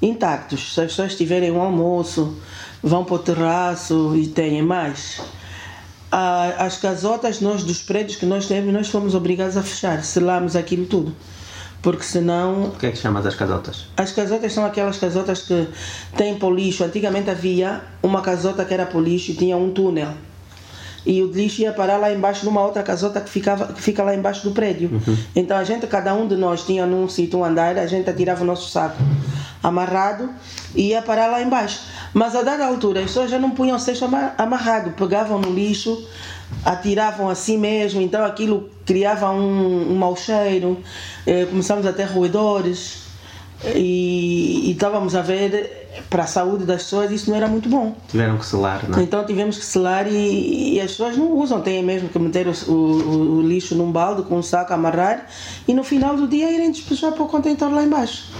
intactos. 0.00 0.74
Se 0.74 0.80
as 0.80 0.88
pessoas 0.88 1.14
tiverem 1.14 1.50
um 1.52 1.60
almoço, 1.60 2.36
vão 2.82 3.04
para 3.04 3.14
o 3.14 3.18
terraço 3.18 4.14
e 4.16 4.26
têm 4.26 4.62
mais. 4.62 5.20
As 6.58 6.76
casotas, 6.76 7.40
nós 7.40 7.64
dos 7.64 7.80
prédios 7.80 8.16
que 8.16 8.26
nós 8.26 8.46
temos, 8.46 8.72
nós 8.72 8.88
fomos 8.88 9.14
obrigados 9.14 9.56
a 9.56 9.62
fechar, 9.62 10.04
selamos 10.04 10.56
aquilo 10.56 10.84
tudo 10.84 11.14
porque 11.82 12.04
senão. 12.04 12.66
O 12.66 12.70
que 12.70 12.86
é 12.86 12.90
que 12.92 12.96
chamas 12.96 13.26
as 13.26 13.34
casotas? 13.34 13.86
As 13.96 14.12
casotas 14.12 14.52
são 14.52 14.64
aquelas 14.64 14.96
casotas 14.98 15.42
que 15.42 15.68
têm 16.16 16.38
para 16.38 16.46
o 16.46 16.54
lixo. 16.54 16.84
Antigamente 16.84 17.28
havia 17.28 17.82
uma 18.00 18.22
casota 18.22 18.64
que 18.64 18.72
era 18.72 18.86
para 18.86 18.96
o 18.96 19.02
lixo 19.02 19.32
e 19.32 19.34
tinha 19.34 19.56
um 19.56 19.70
túnel. 19.70 20.12
E 21.04 21.20
o 21.20 21.32
lixo 21.32 21.62
ia 21.62 21.72
parar 21.72 21.96
lá 21.96 22.12
embaixo 22.12 22.44
numa 22.44 22.62
outra 22.62 22.84
casota 22.84 23.20
que, 23.20 23.28
ficava, 23.28 23.72
que 23.72 23.82
fica 23.82 24.04
lá 24.04 24.14
embaixo 24.14 24.44
do 24.44 24.54
prédio. 24.54 24.88
Uhum. 24.92 25.16
Então 25.34 25.56
a 25.56 25.64
gente, 25.64 25.84
cada 25.88 26.14
um 26.14 26.28
de 26.28 26.36
nós 26.36 26.64
tinha 26.64 26.86
num 26.86 27.08
sítio 27.08 27.40
um 27.40 27.44
andar, 27.44 27.76
a 27.76 27.86
gente 27.86 28.08
atirava 28.08 28.44
o 28.44 28.46
nosso 28.46 28.70
saco 28.70 29.02
amarrado 29.60 30.30
e 30.74 30.88
ia 30.88 31.02
parar 31.02 31.26
lá 31.26 31.42
embaixo. 31.42 31.80
Mas 32.14 32.36
a 32.36 32.42
dada 32.42 32.64
altura 32.64 33.00
as 33.00 33.06
pessoas 33.06 33.30
já 33.30 33.38
não 33.38 33.50
punham 33.50 33.76
o 33.76 33.80
cesto 33.80 34.08
amarrado, 34.38 34.92
pegavam 34.92 35.40
no 35.40 35.50
lixo, 35.50 36.06
atiravam 36.64 37.28
assim 37.28 37.58
mesmo, 37.58 38.00
então 38.00 38.24
aquilo 38.24 38.70
criava 38.92 39.30
um, 39.30 39.92
um 39.92 39.96
mau 39.96 40.14
cheiro, 40.14 40.78
eh, 41.26 41.46
começamos 41.46 41.86
a 41.86 41.94
ter 41.94 42.04
roedores 42.04 43.04
e, 43.74 44.68
e 44.68 44.72
estávamos 44.72 45.14
a 45.14 45.22
ver 45.22 45.88
para 46.10 46.24
a 46.24 46.26
saúde 46.26 46.66
das 46.66 46.82
pessoas 46.82 47.10
isso 47.10 47.30
não 47.30 47.36
era 47.36 47.48
muito 47.48 47.70
bom. 47.70 47.96
Tiveram 48.08 48.36
que 48.36 48.44
selar, 48.44 48.86
não 48.86 48.98
é? 48.98 49.02
Então 49.02 49.24
tivemos 49.24 49.56
que 49.56 49.64
selar 49.64 50.06
e, 50.06 50.74
e 50.74 50.80
as 50.80 50.90
pessoas 50.90 51.16
não 51.16 51.32
usam, 51.38 51.62
têm 51.62 51.82
mesmo 51.82 52.10
que 52.10 52.18
meter 52.18 52.46
o, 52.46 52.70
o, 52.70 53.38
o, 53.38 53.42
lixo 53.42 53.74
num 53.74 53.90
balde 53.90 54.22
com 54.24 54.36
um 54.36 54.42
saco, 54.42 54.74
amarrar 54.74 55.26
e 55.66 55.72
no 55.72 55.82
final 55.82 56.14
do 56.14 56.28
dia 56.28 56.50
irem 56.50 56.70
despejar 56.70 57.12
para 57.12 57.22
o 57.22 57.28
contentor 57.28 57.72
lá 57.72 57.82
embaixo. 57.82 58.30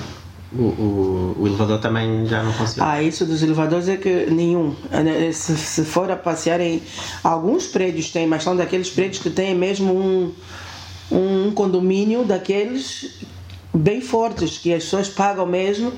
O, 0.55 0.63
o, 0.63 1.37
o, 1.39 1.47
elevador 1.47 1.79
também 1.81 2.27
já 2.27 2.43
não 2.43 2.53
funciona. 2.53 2.93
Ah, 2.93 3.03
isso 3.03 3.25
dos 3.25 3.43
elevadores 3.43 3.89
é 3.89 3.97
que 3.97 4.27
nenhum. 4.31 4.75
Se, 5.33 5.57
se 5.57 5.85
for 5.85 6.11
a 6.11 6.17
passear 6.17 6.61
em. 6.61 6.83
Alguns 7.25 7.67
prédios 7.67 8.11
têm, 8.11 8.27
mas 8.27 8.43
são 8.43 8.55
daqueles 8.55 8.91
prédios 8.91 9.23
que 9.23 9.31
têm 9.31 9.55
mesmo 9.55 9.95
um, 9.95 10.33
um 11.11 11.53
condomínio 11.53 12.25
daqueles 12.25 13.21
bem 13.73 14.03
fortes, 14.03 14.59
que 14.59 14.75
as 14.75 14.85
pessoas 14.85 15.09
pagam 15.09 15.47
mesmo, 15.47 15.91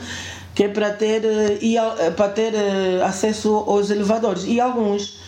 que 0.54 0.64
é 0.64 0.68
para 0.68 0.90
ter, 0.92 1.22
e, 1.60 1.74
para 2.16 2.28
ter 2.28 2.54
eh, 2.54 3.02
acesso 3.02 3.52
aos 3.66 3.90
elevadores. 3.90 4.44
E 4.46 4.60
alguns 4.60 5.18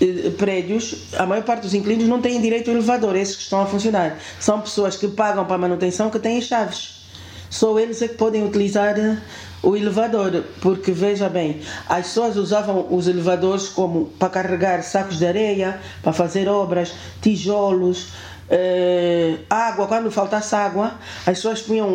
eh, 0.00 0.30
prédios, 0.38 1.12
a 1.18 1.26
maior 1.26 1.44
parte 1.44 1.64
dos 1.64 1.74
inquilinos 1.74 2.08
não 2.08 2.22
têm 2.22 2.40
direito 2.40 2.70
ao 2.70 2.76
elevador, 2.76 3.14
esses 3.14 3.36
que 3.36 3.42
estão 3.42 3.60
a 3.60 3.66
funcionar. 3.66 4.18
São 4.40 4.58
pessoas 4.62 4.96
que 4.96 5.08
pagam 5.08 5.44
para 5.44 5.56
a 5.56 5.58
manutenção 5.58 6.08
que 6.08 6.18
têm 6.18 6.40
chaves 6.40 7.03
só 7.50 7.78
eles 7.78 8.02
é 8.02 8.08
que 8.08 8.14
podem 8.14 8.44
utilizar 8.44 8.98
eh, 8.98 9.18
o 9.62 9.76
elevador, 9.76 10.44
porque 10.60 10.92
veja 10.92 11.28
bem, 11.28 11.60
as 11.88 12.06
pessoas 12.06 12.36
usavam 12.36 12.86
os 12.90 13.08
elevadores 13.08 13.68
como 13.68 14.06
para 14.18 14.28
carregar 14.28 14.82
sacos 14.82 15.18
de 15.18 15.26
areia, 15.26 15.80
para 16.02 16.12
fazer 16.12 16.48
obras, 16.48 16.92
tijolos, 17.22 18.08
Uh, 18.44 19.38
água, 19.48 19.86
quando 19.86 20.10
faltasse 20.10 20.54
água, 20.54 20.92
as 21.20 21.38
pessoas 21.38 21.62
punham 21.62 21.88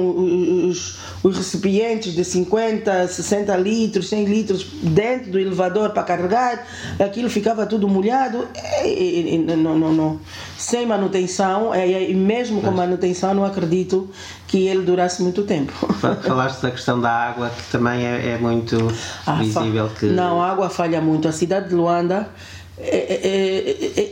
os, 0.67 0.97
os, 1.21 1.37
recipientes 1.37 2.13
de 2.13 2.25
50, 2.25 3.07
60 3.07 3.55
litros, 3.57 4.09
100 4.09 4.25
litros 4.25 4.65
dentro 4.81 5.31
do 5.31 5.39
elevador 5.39 5.91
para 5.91 6.01
carregar, 6.01 6.65
aquilo 6.99 7.29
ficava 7.29 7.67
tudo 7.67 7.87
molhado, 7.87 8.47
e, 8.83 9.35
e, 9.35 9.37
não, 9.37 9.77
não, 9.77 9.93
não, 9.93 10.19
sem 10.57 10.87
manutenção, 10.87 11.73
e, 11.75 12.15
mesmo 12.15 12.61
com 12.61 12.71
manutenção, 12.71 13.31
não 13.35 13.45
acredito 13.45 14.09
que 14.47 14.67
ele 14.67 14.81
durasse 14.81 15.21
muito 15.21 15.43
tempo. 15.43 15.71
Falaste 16.25 16.61
da 16.61 16.71
questão 16.71 16.99
da 16.99 17.11
água, 17.11 17.51
que 17.51 17.71
também 17.71 18.03
é, 18.03 18.29
é 18.29 18.37
muito 18.39 18.91
ah, 19.27 19.35
visível. 19.35 19.87
Que... 19.89 20.07
Não, 20.07 20.41
a 20.41 20.49
água 20.49 20.67
falha 20.67 20.99
muito. 20.99 21.27
A 21.27 21.31
cidade 21.31 21.69
de 21.69 21.75
Luanda 21.75 22.27
é, 22.27 22.27
é, 22.27 22.27
é, 22.27 22.58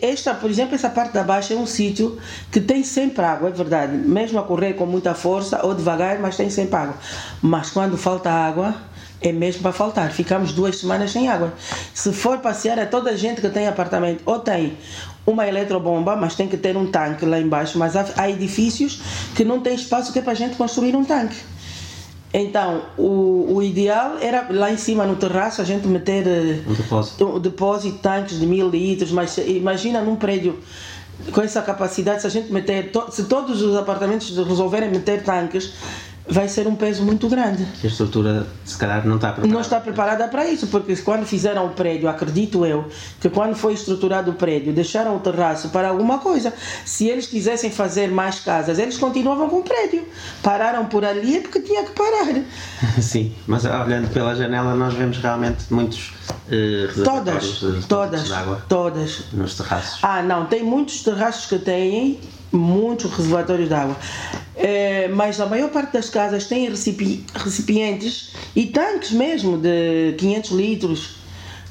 esta, 0.01 0.33
por 0.33 0.49
exemplo, 0.49 0.75
essa 0.75 0.89
parte 0.89 1.13
da 1.13 1.23
baixa 1.23 1.53
é 1.53 1.57
um 1.57 1.65
sítio 1.65 2.17
que 2.51 2.59
tem 2.59 2.83
sempre 2.83 3.23
água, 3.23 3.49
é 3.49 3.51
verdade. 3.51 3.95
Mesmo 3.95 4.39
a 4.39 4.43
correr 4.43 4.73
com 4.73 4.85
muita 4.85 5.15
força 5.15 5.65
ou 5.65 5.73
devagar, 5.73 6.19
mas 6.19 6.35
tem 6.35 6.49
sempre 6.49 6.75
água. 6.75 6.95
Mas 7.41 7.69
quando 7.69 7.97
falta 7.97 8.29
água, 8.29 8.75
é 9.21 9.31
mesmo 9.31 9.61
para 9.61 9.71
faltar. 9.71 10.11
Ficamos 10.11 10.51
duas 10.51 10.77
semanas 10.77 11.11
sem 11.11 11.29
água. 11.29 11.53
Se 11.93 12.11
for 12.11 12.39
passear, 12.39 12.77
é 12.77 12.85
toda 12.85 13.11
a 13.11 13.15
gente 13.15 13.39
que 13.39 13.49
tem 13.49 13.67
apartamento 13.67 14.21
ou 14.25 14.39
tem 14.39 14.77
uma 15.25 15.47
eletrobomba, 15.47 16.15
mas 16.15 16.35
tem 16.35 16.47
que 16.47 16.57
ter 16.57 16.75
um 16.75 16.91
tanque 16.91 17.25
lá 17.25 17.39
embaixo. 17.39 17.77
Mas 17.79 17.95
há, 17.95 18.05
há 18.17 18.29
edifícios 18.29 19.01
que 19.33 19.45
não 19.45 19.61
tem 19.61 19.75
espaço 19.75 20.11
que 20.11 20.19
é 20.19 20.21
para 20.21 20.33
a 20.33 20.35
gente 20.35 20.57
construir 20.57 20.95
um 20.95 21.05
tanque. 21.05 21.37
Então, 22.33 22.83
o, 22.97 23.53
o 23.55 23.63
ideal 23.63 24.17
era 24.19 24.47
lá 24.49 24.71
em 24.71 24.77
cima 24.77 25.05
no 25.05 25.15
terraço 25.15 25.61
a 25.61 25.63
gente 25.63 25.87
meter 25.87 26.27
eh, 26.27 26.59
Um 26.67 26.73
depósito. 26.73 27.25
um 27.25 27.39
depósito, 27.39 27.97
tanques 27.99 28.37
de 28.39 28.45
mil 28.45 28.69
litros, 28.69 29.11
mas 29.11 29.37
imagina 29.37 30.01
num 30.01 30.15
prédio 30.15 30.59
com 31.31 31.41
essa 31.41 31.61
capacidade, 31.61 32.21
se 32.21 32.27
a 32.27 32.29
gente 32.29 32.51
meter, 32.51 32.91
to- 32.91 33.09
se 33.11 33.23
todos 33.23 33.61
os 33.61 33.75
apartamentos 33.75 34.35
resolverem 34.37 34.89
meter 34.91 35.23
tanques, 35.23 35.73
vai 36.29 36.47
ser 36.47 36.67
um 36.67 36.75
peso 36.75 37.03
muito 37.03 37.27
grande. 37.27 37.65
Que 37.79 37.87
a 37.87 37.89
estrutura, 37.89 38.47
se 38.65 38.77
calhar, 38.77 39.05
não 39.07 39.15
está 39.15 39.29
preparada. 39.29 39.53
Não 39.53 39.61
está 39.61 39.79
preparada 39.79 40.27
para 40.27 40.45
isso, 40.47 40.67
porque 40.67 40.95
quando 40.97 41.25
fizeram 41.25 41.65
o 41.65 41.69
prédio, 41.69 42.09
acredito 42.09 42.65
eu, 42.65 42.85
que 43.19 43.29
quando 43.29 43.55
foi 43.55 43.73
estruturado 43.73 44.31
o 44.31 44.33
prédio, 44.33 44.73
deixaram 44.73 45.15
o 45.15 45.19
terraço 45.19 45.69
para 45.69 45.89
alguma 45.89 46.19
coisa. 46.19 46.53
Se 46.85 47.07
eles 47.07 47.27
quisessem 47.27 47.71
fazer 47.71 48.09
mais 48.09 48.39
casas, 48.39 48.79
eles 48.79 48.97
continuavam 48.97 49.49
com 49.49 49.59
o 49.59 49.63
prédio. 49.63 50.05
Pararam 50.43 50.85
por 50.85 51.03
ali 51.05 51.37
é 51.37 51.41
porque 51.41 51.61
tinha 51.61 51.83
que 51.83 51.91
parar. 51.91 52.41
Sim, 53.01 53.33
mas 53.45 53.65
olhando 53.65 54.09
pela 54.11 54.35
janela 54.35 54.75
nós 54.75 54.93
vemos 54.93 55.17
realmente 55.17 55.65
muitos 55.69 56.13
reservatórios 56.49 57.59
Todas, 57.59 57.85
todas, 57.85 58.31
água 58.31 58.65
todas. 58.67 59.25
nos 59.33 59.55
terraços. 59.55 59.99
Ah, 60.03 60.21
não, 60.21 60.45
tem 60.45 60.63
muitos 60.63 61.03
terraços 61.03 61.45
que 61.45 61.59
têm 61.59 62.19
muitos 62.51 63.11
reservatórios 63.13 63.67
de 63.67 63.73
água. 63.73 63.95
É, 64.55 65.07
mas 65.09 65.39
a 65.39 65.45
maior 65.45 65.69
parte 65.69 65.93
das 65.93 66.09
casas 66.09 66.45
tem 66.45 66.67
recipi- 66.69 67.23
recipientes 67.35 68.33
e 68.55 68.65
tanques 68.67 69.11
mesmo 69.11 69.57
de 69.57 70.15
500 70.17 70.51
litros, 70.51 71.15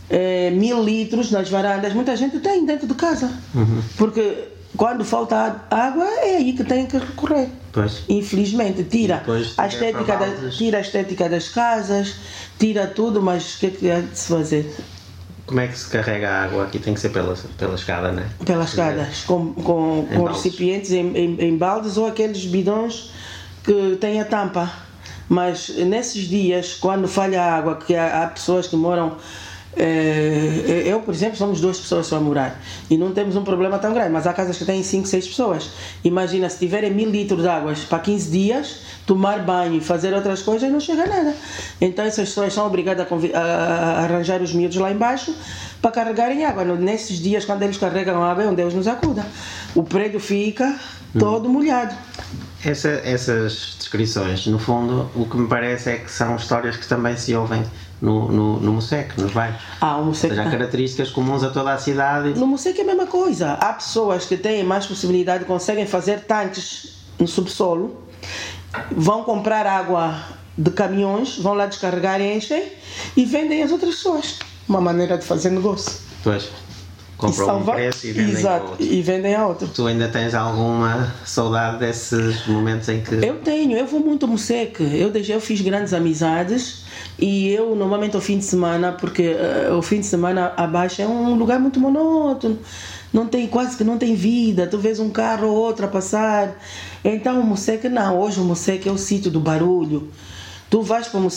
é, 0.09 0.51
1000 0.51 0.83
litros 0.85 1.31
nas 1.31 1.49
varandas. 1.49 1.93
Muita 1.93 2.15
gente 2.17 2.39
tem 2.39 2.65
dentro 2.65 2.87
de 2.87 2.95
casa. 2.95 3.31
Porque 3.97 4.49
quando 4.77 5.05
falta 5.05 5.65
água 5.71 6.05
é 6.05 6.37
aí 6.37 6.53
que 6.53 6.63
tem 6.63 6.87
que 6.87 6.97
recorrer. 6.99 7.49
Pois. 7.73 8.03
Infelizmente, 8.09 8.85
tira 8.85 9.23
a, 9.59 9.69
tiver 9.69 9.91
estética 9.91 10.17
da, 10.17 10.51
tira 10.51 10.79
a 10.79 10.81
estética 10.81 11.29
das 11.29 11.49
casas, 11.49 12.15
tira 12.59 12.87
tudo, 12.87 13.21
mas 13.21 13.57
o 13.57 13.59
que 13.59 13.67
é 13.67 13.71
que 13.71 13.91
há 13.91 14.01
de 14.01 14.19
se 14.19 14.29
fazer? 14.29 14.75
Como 15.47 15.61
é 15.61 15.69
que 15.69 15.79
se 15.79 15.89
carrega 15.89 16.29
a 16.29 16.45
água? 16.45 16.65
Aqui 16.65 16.79
tem 16.79 16.93
que 16.93 17.01
ser 17.01 17.11
pela, 17.11 17.37
pela 17.57 17.75
escada, 17.77 18.11
não 18.13 18.23
é? 18.23 18.27
pelas 18.45 18.71
escadas 18.71 19.23
com, 19.25 19.53
com, 19.55 20.07
Em 20.11 20.17
com 20.17 20.25
baldes. 20.25 20.43
recipientes 20.43 20.91
em, 20.91 21.17
em, 21.17 21.41
em 21.41 21.57
baldes 21.57 21.97
ou 21.97 22.07
aqueles 22.07 22.45
bidões 22.47 23.11
que 23.63 23.97
têm 24.01 24.21
a 24.21 24.25
tampa. 24.25 24.71
Mas 25.29 25.69
nesses 25.69 26.29
dias, 26.29 26.75
quando 26.75 27.07
falha 27.09 27.43
a 27.43 27.57
água, 27.57 27.77
que 27.77 27.95
há, 27.95 28.25
há 28.25 28.27
pessoas 28.29 28.67
que 28.67 28.77
moram. 28.77 29.17
Eh, 29.77 30.83
eu, 30.87 31.01
por 31.01 31.13
exemplo, 31.15 31.37
somos 31.37 31.61
duas 31.61 31.79
pessoas 31.79 32.07
só 32.07 32.17
a 32.17 32.21
morar 32.21 32.61
e 32.91 32.97
não 32.97 33.13
temos 33.13 33.37
um 33.37 33.45
problema 33.45 33.79
tão 33.79 33.93
grande, 33.93 34.11
mas 34.11 34.27
há 34.27 34.33
casas 34.33 34.57
que 34.57 34.65
têm 34.65 34.83
5, 34.83 35.07
6 35.07 35.29
pessoas. 35.29 35.71
Imagina 36.03 36.49
se 36.49 36.59
tiverem 36.59 36.93
mil 36.93 37.11
litros 37.11 37.43
de 37.43 37.49
água 37.49 37.75
para 37.89 37.99
15 37.99 38.31
dias, 38.31 38.77
tomar 39.07 39.41
banho 39.45 39.75
e 39.77 39.81
fazer 39.81 40.13
outras 40.15 40.43
coisas, 40.43 40.71
não 40.71 40.81
chega 40.81 41.05
a 41.05 41.07
nada. 41.07 41.35
Então 41.81 42.05
essas 42.05 42.29
pessoas 42.29 42.53
são 42.53 42.67
obrigadas 42.67 43.07
a, 43.35 43.39
a- 43.39 44.05
arranjar 44.05 44.41
os 44.43 44.53
miúdos 44.53 44.77
lá 44.79 44.91
embaixo 44.91 45.35
para 45.83 45.91
carregarem 45.91 46.45
água. 46.45 46.65
Nesses 46.65 47.19
dias, 47.19 47.45
quando 47.45 47.63
eles 47.63 47.77
carregam 47.77 48.23
água, 48.23 48.45
é 48.45 48.49
um 48.49 48.55
Deus 48.55 48.73
nos 48.75 48.89
acuda. 48.89 49.25
O 49.75 49.83
prédio 49.83 50.19
fica 50.21 50.79
todo 51.19 51.49
molhado. 51.49 51.95
Essa- 52.65 53.01
essas 53.05 53.77
descrições, 53.79 54.47
no 54.47 54.59
fundo, 54.59 55.09
o 55.15 55.27
que 55.27 55.37
me 55.37 55.47
parece 55.47 55.91
é 55.91 55.97
que 55.99 56.11
são 56.11 56.35
histórias 56.37 56.77
que 56.77 56.89
também 56.89 57.17
se 57.17 57.35
ouvem 57.35 57.63
no, 58.01 58.31
no, 58.31 58.61
no 58.61 58.73
Mosec, 58.73 59.19
nos 59.21 59.33
bairros. 59.33 59.61
Ah, 59.81 59.97
o 59.99 60.07
Ou 60.09 60.15
seja, 60.15 60.35
há 60.35 60.37
Moseca. 60.39 60.51
características 60.59 61.11
comuns 61.11 61.43
a 61.43 61.51
toda 61.51 61.73
a 61.73 61.79
cidade. 61.79 62.39
No 62.39 62.47
Moseca 62.47 62.81
é 62.81 62.83
a 62.83 62.87
mesma 62.87 63.07
coisa. 63.07 63.53
Há 63.55 63.73
pessoas 63.73 64.27
que 64.27 64.37
têm 64.37 64.63
mais 64.65 64.87
possibilidade, 64.87 65.45
conseguem 65.45 65.87
fazer 65.87 66.21
tanques 66.25 66.97
no 67.19 67.27
subsolo, 67.27 67.97
vão 68.91 69.25
comprar 69.25 69.67
água 69.67 70.15
de 70.57 70.71
caminhões, 70.71 71.39
vão 71.39 71.55
lá 71.55 71.67
descarregar, 71.67 72.21
enchem 72.21 72.71
e 73.17 73.25
vendem 73.25 73.63
às 73.63 73.73
outras 73.73 73.97
pessoas. 73.97 74.39
Uma 74.69 74.81
maneira 74.81 75.17
de 75.17 75.25
fazer 75.25 75.51
negócio. 75.51 76.01
Depois 76.19 76.51
Compram 77.17 77.45
um 77.45 77.47
salvar- 77.47 77.77
preço 77.77 78.07
e 78.07 78.13
vendem 78.13 78.33
Exato, 78.33 78.65
ao 78.65 78.71
outro. 78.73 78.85
e 78.87 79.03
vendem 79.03 79.35
a 79.35 79.47
outro. 79.47 79.69
Tu 79.69 79.87
ainda 79.87 80.09
tens 80.09 80.35
alguma 80.35 81.15
saudade 81.25 81.79
desses 81.79 82.47
momentos 82.47 82.89
em 82.89 83.01
que. 83.01 83.15
Eu 83.15 83.37
tenho, 83.39 83.77
eu 83.77 83.87
vou 83.87 84.01
muito 84.01 84.27
ao 84.27 84.31
Moseque. 84.33 84.83
Eu, 84.83 85.11
desde- 85.11 85.33
eu 85.33 85.41
fiz 85.41 85.61
grandes 85.61 85.93
amizades 85.95 86.85
e 87.19 87.49
eu 87.49 87.75
normalmente 87.75 88.15
ao 88.17 88.21
fim 88.23 88.37
de 88.39 88.45
semana, 88.45 88.93
porque 88.93 89.23
eh, 89.23 89.71
o 89.73 89.81
fim 89.81 90.01
de 90.01 90.07
semana 90.07 90.53
abaixo 90.57 91.01
é 91.01 91.07
um 91.07 91.35
lugar 91.37 91.59
muito 91.59 91.81
monótono. 91.81 92.59
Não 93.13 93.27
tem 93.27 93.47
quase 93.47 93.77
que 93.79 93.85
não 93.85 93.97
tem 93.97 94.15
vida. 94.15 94.67
Tu 94.67 94.77
vês 94.79 95.01
um 95.01 95.09
carro 95.09 95.49
ou 95.49 95.57
outro 95.57 95.87
a 95.87 95.89
passar. 95.89 96.55
Então 97.03 97.41
o 97.41 97.45
Moseque 97.45 97.89
não. 97.89 98.19
Hoje 98.21 98.39
o 98.41 98.45
Moseque 98.45 98.89
é 98.89 98.93
o 98.93 98.99
sítio 98.99 99.31
do 99.31 99.41
barulho. 99.41 100.11
Tu 100.77 100.83
vais 100.83 101.09
para 101.09 101.21
o 101.21 101.31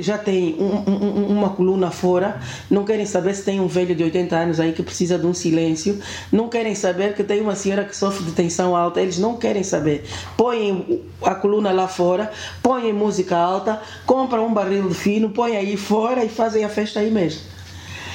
já 0.00 0.18
tem 0.18 0.56
um- 0.58 0.90
um- 0.90 1.20
um- 1.20 1.26
uma 1.38 1.50
coluna 1.50 1.92
fora, 1.92 2.40
não 2.68 2.84
querem 2.84 3.06
saber 3.06 3.36
se 3.36 3.44
tem 3.44 3.60
um 3.60 3.68
velho 3.68 3.94
de 3.94 4.02
80 4.02 4.34
anos 4.36 4.58
aí 4.58 4.72
que 4.72 4.82
precisa 4.82 5.16
de 5.16 5.24
um 5.28 5.32
silêncio, 5.32 6.00
não 6.32 6.48
querem 6.48 6.74
saber 6.74 7.14
que 7.14 7.22
tem 7.22 7.40
uma 7.40 7.54
senhora 7.54 7.84
que 7.84 7.96
sofre 7.96 8.24
de 8.24 8.32
tensão 8.32 8.74
alta, 8.74 9.00
eles 9.00 9.16
não 9.16 9.36
querem 9.36 9.62
saber. 9.62 10.04
Põem 10.36 11.04
a 11.22 11.36
coluna 11.36 11.70
lá 11.70 11.86
fora, 11.86 12.32
põem 12.60 12.92
música 12.92 13.36
alta, 13.36 13.80
compram 14.04 14.48
um 14.48 14.52
barril 14.52 14.88
de 14.88 14.94
fino, 14.96 15.30
põem 15.30 15.56
aí 15.56 15.76
fora 15.76 16.24
e 16.24 16.28
fazem 16.28 16.64
a 16.64 16.68
festa 16.68 16.98
aí 16.98 17.12
mesmo. 17.12 17.42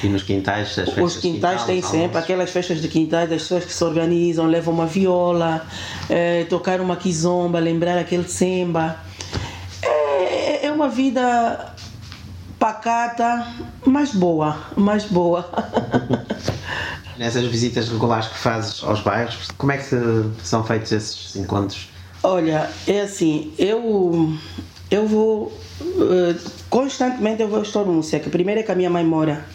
E 0.04 0.08
nos 0.08 0.24
quintais, 0.24 0.78
as 0.78 0.90
festas 0.90 0.98
Os 1.02 1.16
quintais 1.16 1.64
têm 1.64 1.80
sempre 1.80 2.18
aquelas 2.18 2.50
festas 2.50 2.82
de 2.82 2.88
quintais 2.88 3.30
das 3.30 3.40
pessoas 3.40 3.64
que 3.64 3.72
se 3.72 3.82
organizam, 3.82 4.44
levam 4.44 4.74
uma 4.74 4.84
viola, 4.84 5.66
eh, 6.10 6.44
tocar 6.50 6.82
uma 6.82 6.96
kizomba, 6.96 7.58
lembrar 7.58 7.96
aquele 7.96 8.28
samba. 8.28 9.05
Uma 10.76 10.90
vida 10.90 11.74
pacata, 12.58 13.46
mas 13.86 14.12
boa, 14.12 14.58
mais 14.76 15.06
boa. 15.06 15.48
Nessas 17.16 17.46
visitas 17.46 17.88
regulares 17.88 18.28
que 18.28 18.36
fazes 18.36 18.84
aos 18.84 19.00
bairros, 19.00 19.48
como 19.56 19.72
é 19.72 19.78
que 19.78 19.86
são 20.44 20.62
feitos 20.64 20.92
esses 20.92 21.34
encontros? 21.34 21.88
Olha, 22.22 22.68
é 22.86 23.00
assim, 23.00 23.54
eu 23.56 24.36
eu 24.90 25.08
vou 25.08 25.50
eh, 25.80 26.36
constantemente 26.68 27.40
eu 27.40 27.48
vou 27.48 27.62
estar 27.62 27.82
no 27.82 28.02
que 28.02 28.28
Primeiro 28.28 28.60
é 28.60 28.62
que 28.62 28.70
a 28.70 28.74
minha 28.74 28.90
mãe 28.90 29.02
mora 29.02 29.46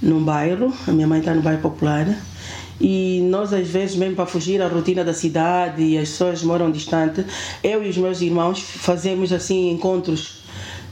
num 0.00 0.24
bairro, 0.24 0.72
a 0.88 0.92
minha 0.92 1.06
mãe 1.06 1.18
está 1.18 1.34
no 1.34 1.42
bairro 1.42 1.60
popular. 1.60 2.06
E 2.80 3.20
nós, 3.30 3.52
às 3.52 3.68
vezes, 3.68 3.96
mesmo 3.96 4.16
para 4.16 4.24
fugir 4.24 4.62
à 4.62 4.66
rotina 4.66 5.04
da 5.04 5.12
cidade 5.12 5.82
e 5.82 5.98
as 5.98 6.08
pessoas 6.08 6.42
moram 6.42 6.70
distante, 6.70 7.22
eu 7.62 7.84
e 7.84 7.90
os 7.90 7.98
meus 7.98 8.22
irmãos 8.22 8.60
fazemos 8.60 9.30
assim 9.30 9.70
encontros 9.70 10.43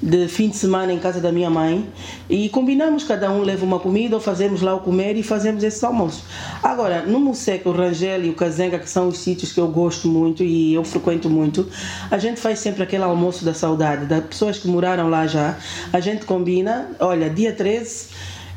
de 0.02 0.26
fim 0.26 0.48
de 0.48 0.56
semana 0.56 0.92
em 0.92 0.98
casa 0.98 1.20
da 1.20 1.30
minha 1.30 1.48
mãe 1.48 1.88
e 2.28 2.48
combinamos, 2.48 3.04
cada 3.04 3.30
um 3.30 3.42
leva 3.42 3.64
uma 3.64 3.78
comida 3.78 4.16
ou 4.16 4.20
fazemos 4.20 4.60
lá 4.60 4.74
o 4.74 4.80
comer 4.80 5.16
e 5.16 5.22
fazemos 5.22 5.62
esse 5.62 5.84
almoço. 5.84 6.24
Agora, 6.60 7.02
no 7.02 7.20
Museca, 7.20 7.68
o 7.68 7.72
Rangel 7.72 8.24
e 8.24 8.30
o 8.30 8.34
Kazenga, 8.34 8.80
que 8.80 8.90
são 8.90 9.06
os 9.06 9.18
sítios 9.18 9.52
que 9.52 9.60
eu 9.60 9.68
gosto 9.68 10.08
muito 10.08 10.42
e 10.42 10.74
eu 10.74 10.82
frequento 10.82 11.30
muito, 11.30 11.68
a 12.10 12.18
gente 12.18 12.40
faz 12.40 12.58
sempre 12.58 12.82
aquele 12.82 13.04
almoço 13.04 13.44
da 13.44 13.54
saudade, 13.54 14.06
das 14.06 14.24
pessoas 14.24 14.58
que 14.58 14.66
moraram 14.66 15.08
lá 15.08 15.28
já. 15.28 15.56
A 15.92 16.00
gente 16.00 16.24
combina, 16.24 16.90
olha, 16.98 17.30
dia 17.30 17.52
13 17.52 18.08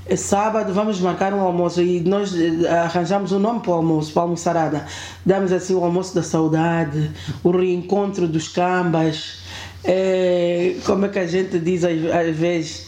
é 0.07 0.15
sábado 0.15 0.71
vamos 0.71 0.99
marcar 0.99 1.33
um 1.33 1.41
almoço 1.41 1.81
e 1.81 1.99
nós 2.01 2.31
eh, 2.35 2.69
arranjamos 2.69 3.31
um 3.31 3.39
nome 3.39 3.61
para 3.61 3.71
o 3.71 3.73
almoço, 3.73 4.13
para 4.13 4.21
a 4.21 4.25
almoçarada. 4.25 4.85
Damos 5.25 5.51
assim 5.51 5.73
o 5.73 5.83
almoço 5.83 6.13
da 6.13 6.21
saudade, 6.21 7.09
o 7.43 7.49
reencontro 7.49 8.27
dos 8.27 8.47
cambas, 8.47 9.44
eh, 9.87 10.75
como 10.85 11.05
é 11.05 11.09
que 11.09 11.19
a 11.19 11.27
gente 11.27 11.59
diz 11.59 11.83
às, 11.83 11.93
às 12.13 12.35
vezes, 12.35 12.87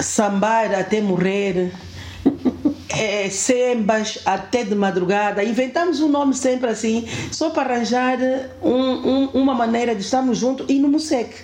sambar 0.00 0.72
até 0.74 1.00
morrer. 1.00 1.70
É, 2.92 3.30
sembas 3.30 4.18
até 4.26 4.64
de 4.64 4.74
madrugada. 4.74 5.44
Inventamos 5.44 6.00
um 6.00 6.08
nome 6.08 6.34
sempre 6.34 6.68
assim, 6.68 7.06
só 7.30 7.48
para 7.50 7.74
arranjar 7.76 8.18
um- 8.62 8.72
um- 8.72 9.26
uma 9.32 9.54
maneira 9.54 9.94
de 9.94 10.02
estarmos 10.02 10.36
juntos 10.38 10.66
e 10.68 10.78
no 10.80 10.88
Museque. 10.88 11.36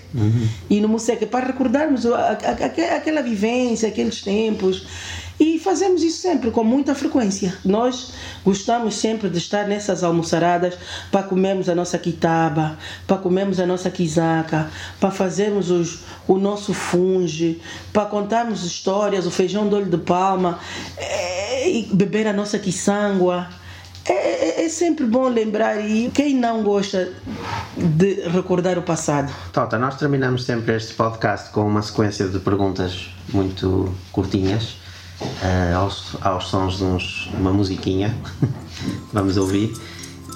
E 0.68 0.80
no 0.80 0.88
Museque, 0.88 1.24
para 1.24 1.46
recordarmos 1.46 2.04
a- 2.04 2.16
a- 2.18 2.32
a- 2.32 2.96
aquela 2.96 3.22
vivência, 3.22 3.88
aqueles 3.88 4.20
tempos. 4.22 4.86
E 5.38 5.58
fazemos 5.58 6.02
isso 6.02 6.22
sempre, 6.22 6.50
com 6.50 6.64
muita 6.64 6.94
frequência. 6.94 7.54
Nós 7.64 8.12
gostamos 8.44 8.94
sempre 8.96 9.28
de 9.28 9.36
estar 9.36 9.66
nessas 9.68 10.02
almoçaradas 10.02 10.74
para 11.12 11.22
comermos 11.24 11.68
a 11.68 11.74
nossa 11.74 11.98
quitaba, 11.98 12.78
para 13.06 13.18
comermos 13.18 13.60
a 13.60 13.66
nossa 13.66 13.90
quizaca, 13.90 14.70
para 14.98 15.10
fazermos 15.10 15.70
os, 15.70 15.98
o 16.26 16.38
nosso 16.38 16.72
funge, 16.72 17.60
para 17.92 18.06
contarmos 18.06 18.64
histórias, 18.64 19.26
o 19.26 19.30
feijão 19.30 19.68
de 19.68 19.74
olho 19.74 19.90
de 19.90 19.98
palma, 19.98 20.58
eh, 20.96 21.68
e 21.68 21.82
beber 21.92 22.26
a 22.26 22.32
nossa 22.32 22.58
quiçangua. 22.58 23.46
É, 24.08 24.12
é- 24.12 24.64
é 24.64 24.68
sempre 24.68 25.04
bom 25.04 25.28
lembrar 25.28 25.80
e 25.84 26.10
quem 26.14 26.34
não 26.34 26.62
gosta 26.62 27.12
de 27.76 28.28
recordar 28.28 28.78
o 28.78 28.82
passado? 28.82 29.32
Tota, 29.52 29.78
nós 29.78 29.96
terminamos 29.96 30.44
sempre 30.44 30.76
este 30.76 30.94
podcast 30.94 31.50
com 31.50 31.66
uma 31.66 31.82
sequência 31.82 32.26
de 32.28 32.38
perguntas 32.38 33.08
muito 33.32 33.92
curtinhas 34.12 34.76
uh, 35.20 35.76
aos, 35.76 36.16
aos 36.20 36.48
sons 36.48 36.78
de, 36.78 36.84
uns, 36.84 37.28
uma 37.34 37.52
musiquinha. 37.52 38.16
Vamos 39.12 39.36
ouvir. 39.36 39.74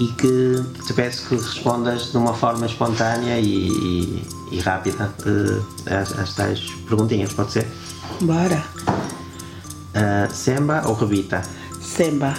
E 0.00 0.06
que 0.12 0.64
te 0.86 0.94
peço 0.94 1.28
que 1.28 1.34
respondas 1.34 2.10
de 2.10 2.16
uma 2.16 2.32
forma 2.32 2.64
espontânea 2.64 3.38
e, 3.38 3.68
e, 3.68 4.26
e 4.52 4.60
rápida 4.60 5.12
uh, 5.26 5.94
às, 5.94 6.18
às 6.18 6.34
tais 6.34 6.60
perguntinhas, 6.88 7.32
pode 7.32 7.52
ser? 7.52 7.66
Bora. 8.22 8.64
Uh, 9.94 10.32
semba 10.32 10.82
ou 10.86 10.94
rebita? 10.94 11.42
Semba. 11.80 12.34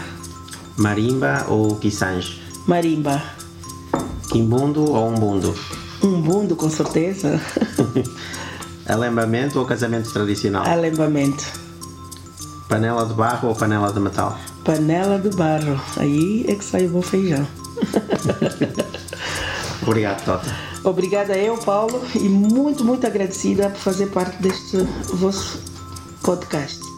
Marimba 0.78 1.46
ou 1.50 1.76
quisange? 1.76 2.42
Marimba. 2.66 3.22
Quimbundo 4.32 4.92
ou 4.92 5.10
umbundo? 5.10 5.54
Umbundo, 6.02 6.56
com 6.56 6.70
certeza. 6.70 7.40
Alembamento 8.88 9.60
ou 9.60 9.66
casamento 9.66 10.12
tradicional? 10.12 10.66
Alembamento. 10.66 11.61
Panela 12.72 13.06
de 13.06 13.14
barro 13.14 13.50
ou 13.50 13.54
panela 13.54 13.92
de 13.92 14.00
metal? 14.00 14.40
Panela 14.64 15.20
de 15.20 15.30
barro. 15.36 15.78
Aí 15.98 16.46
é 16.48 16.56
que 16.56 16.64
sai 16.64 16.86
o 16.86 16.90
bom 16.92 17.02
feijão. 17.02 17.46
Obrigado, 19.86 20.24
Tota. 20.24 20.56
Obrigada 20.86 21.38
eu, 21.38 21.58
Paulo, 21.58 22.02
e 22.16 22.30
muito, 22.30 22.86
muito 22.86 23.06
agradecida 23.06 23.70
por 23.70 23.78
fazer 23.78 24.06
parte 24.12 24.42
deste 24.42 24.78
vosso 25.16 25.60
podcast. 26.24 26.91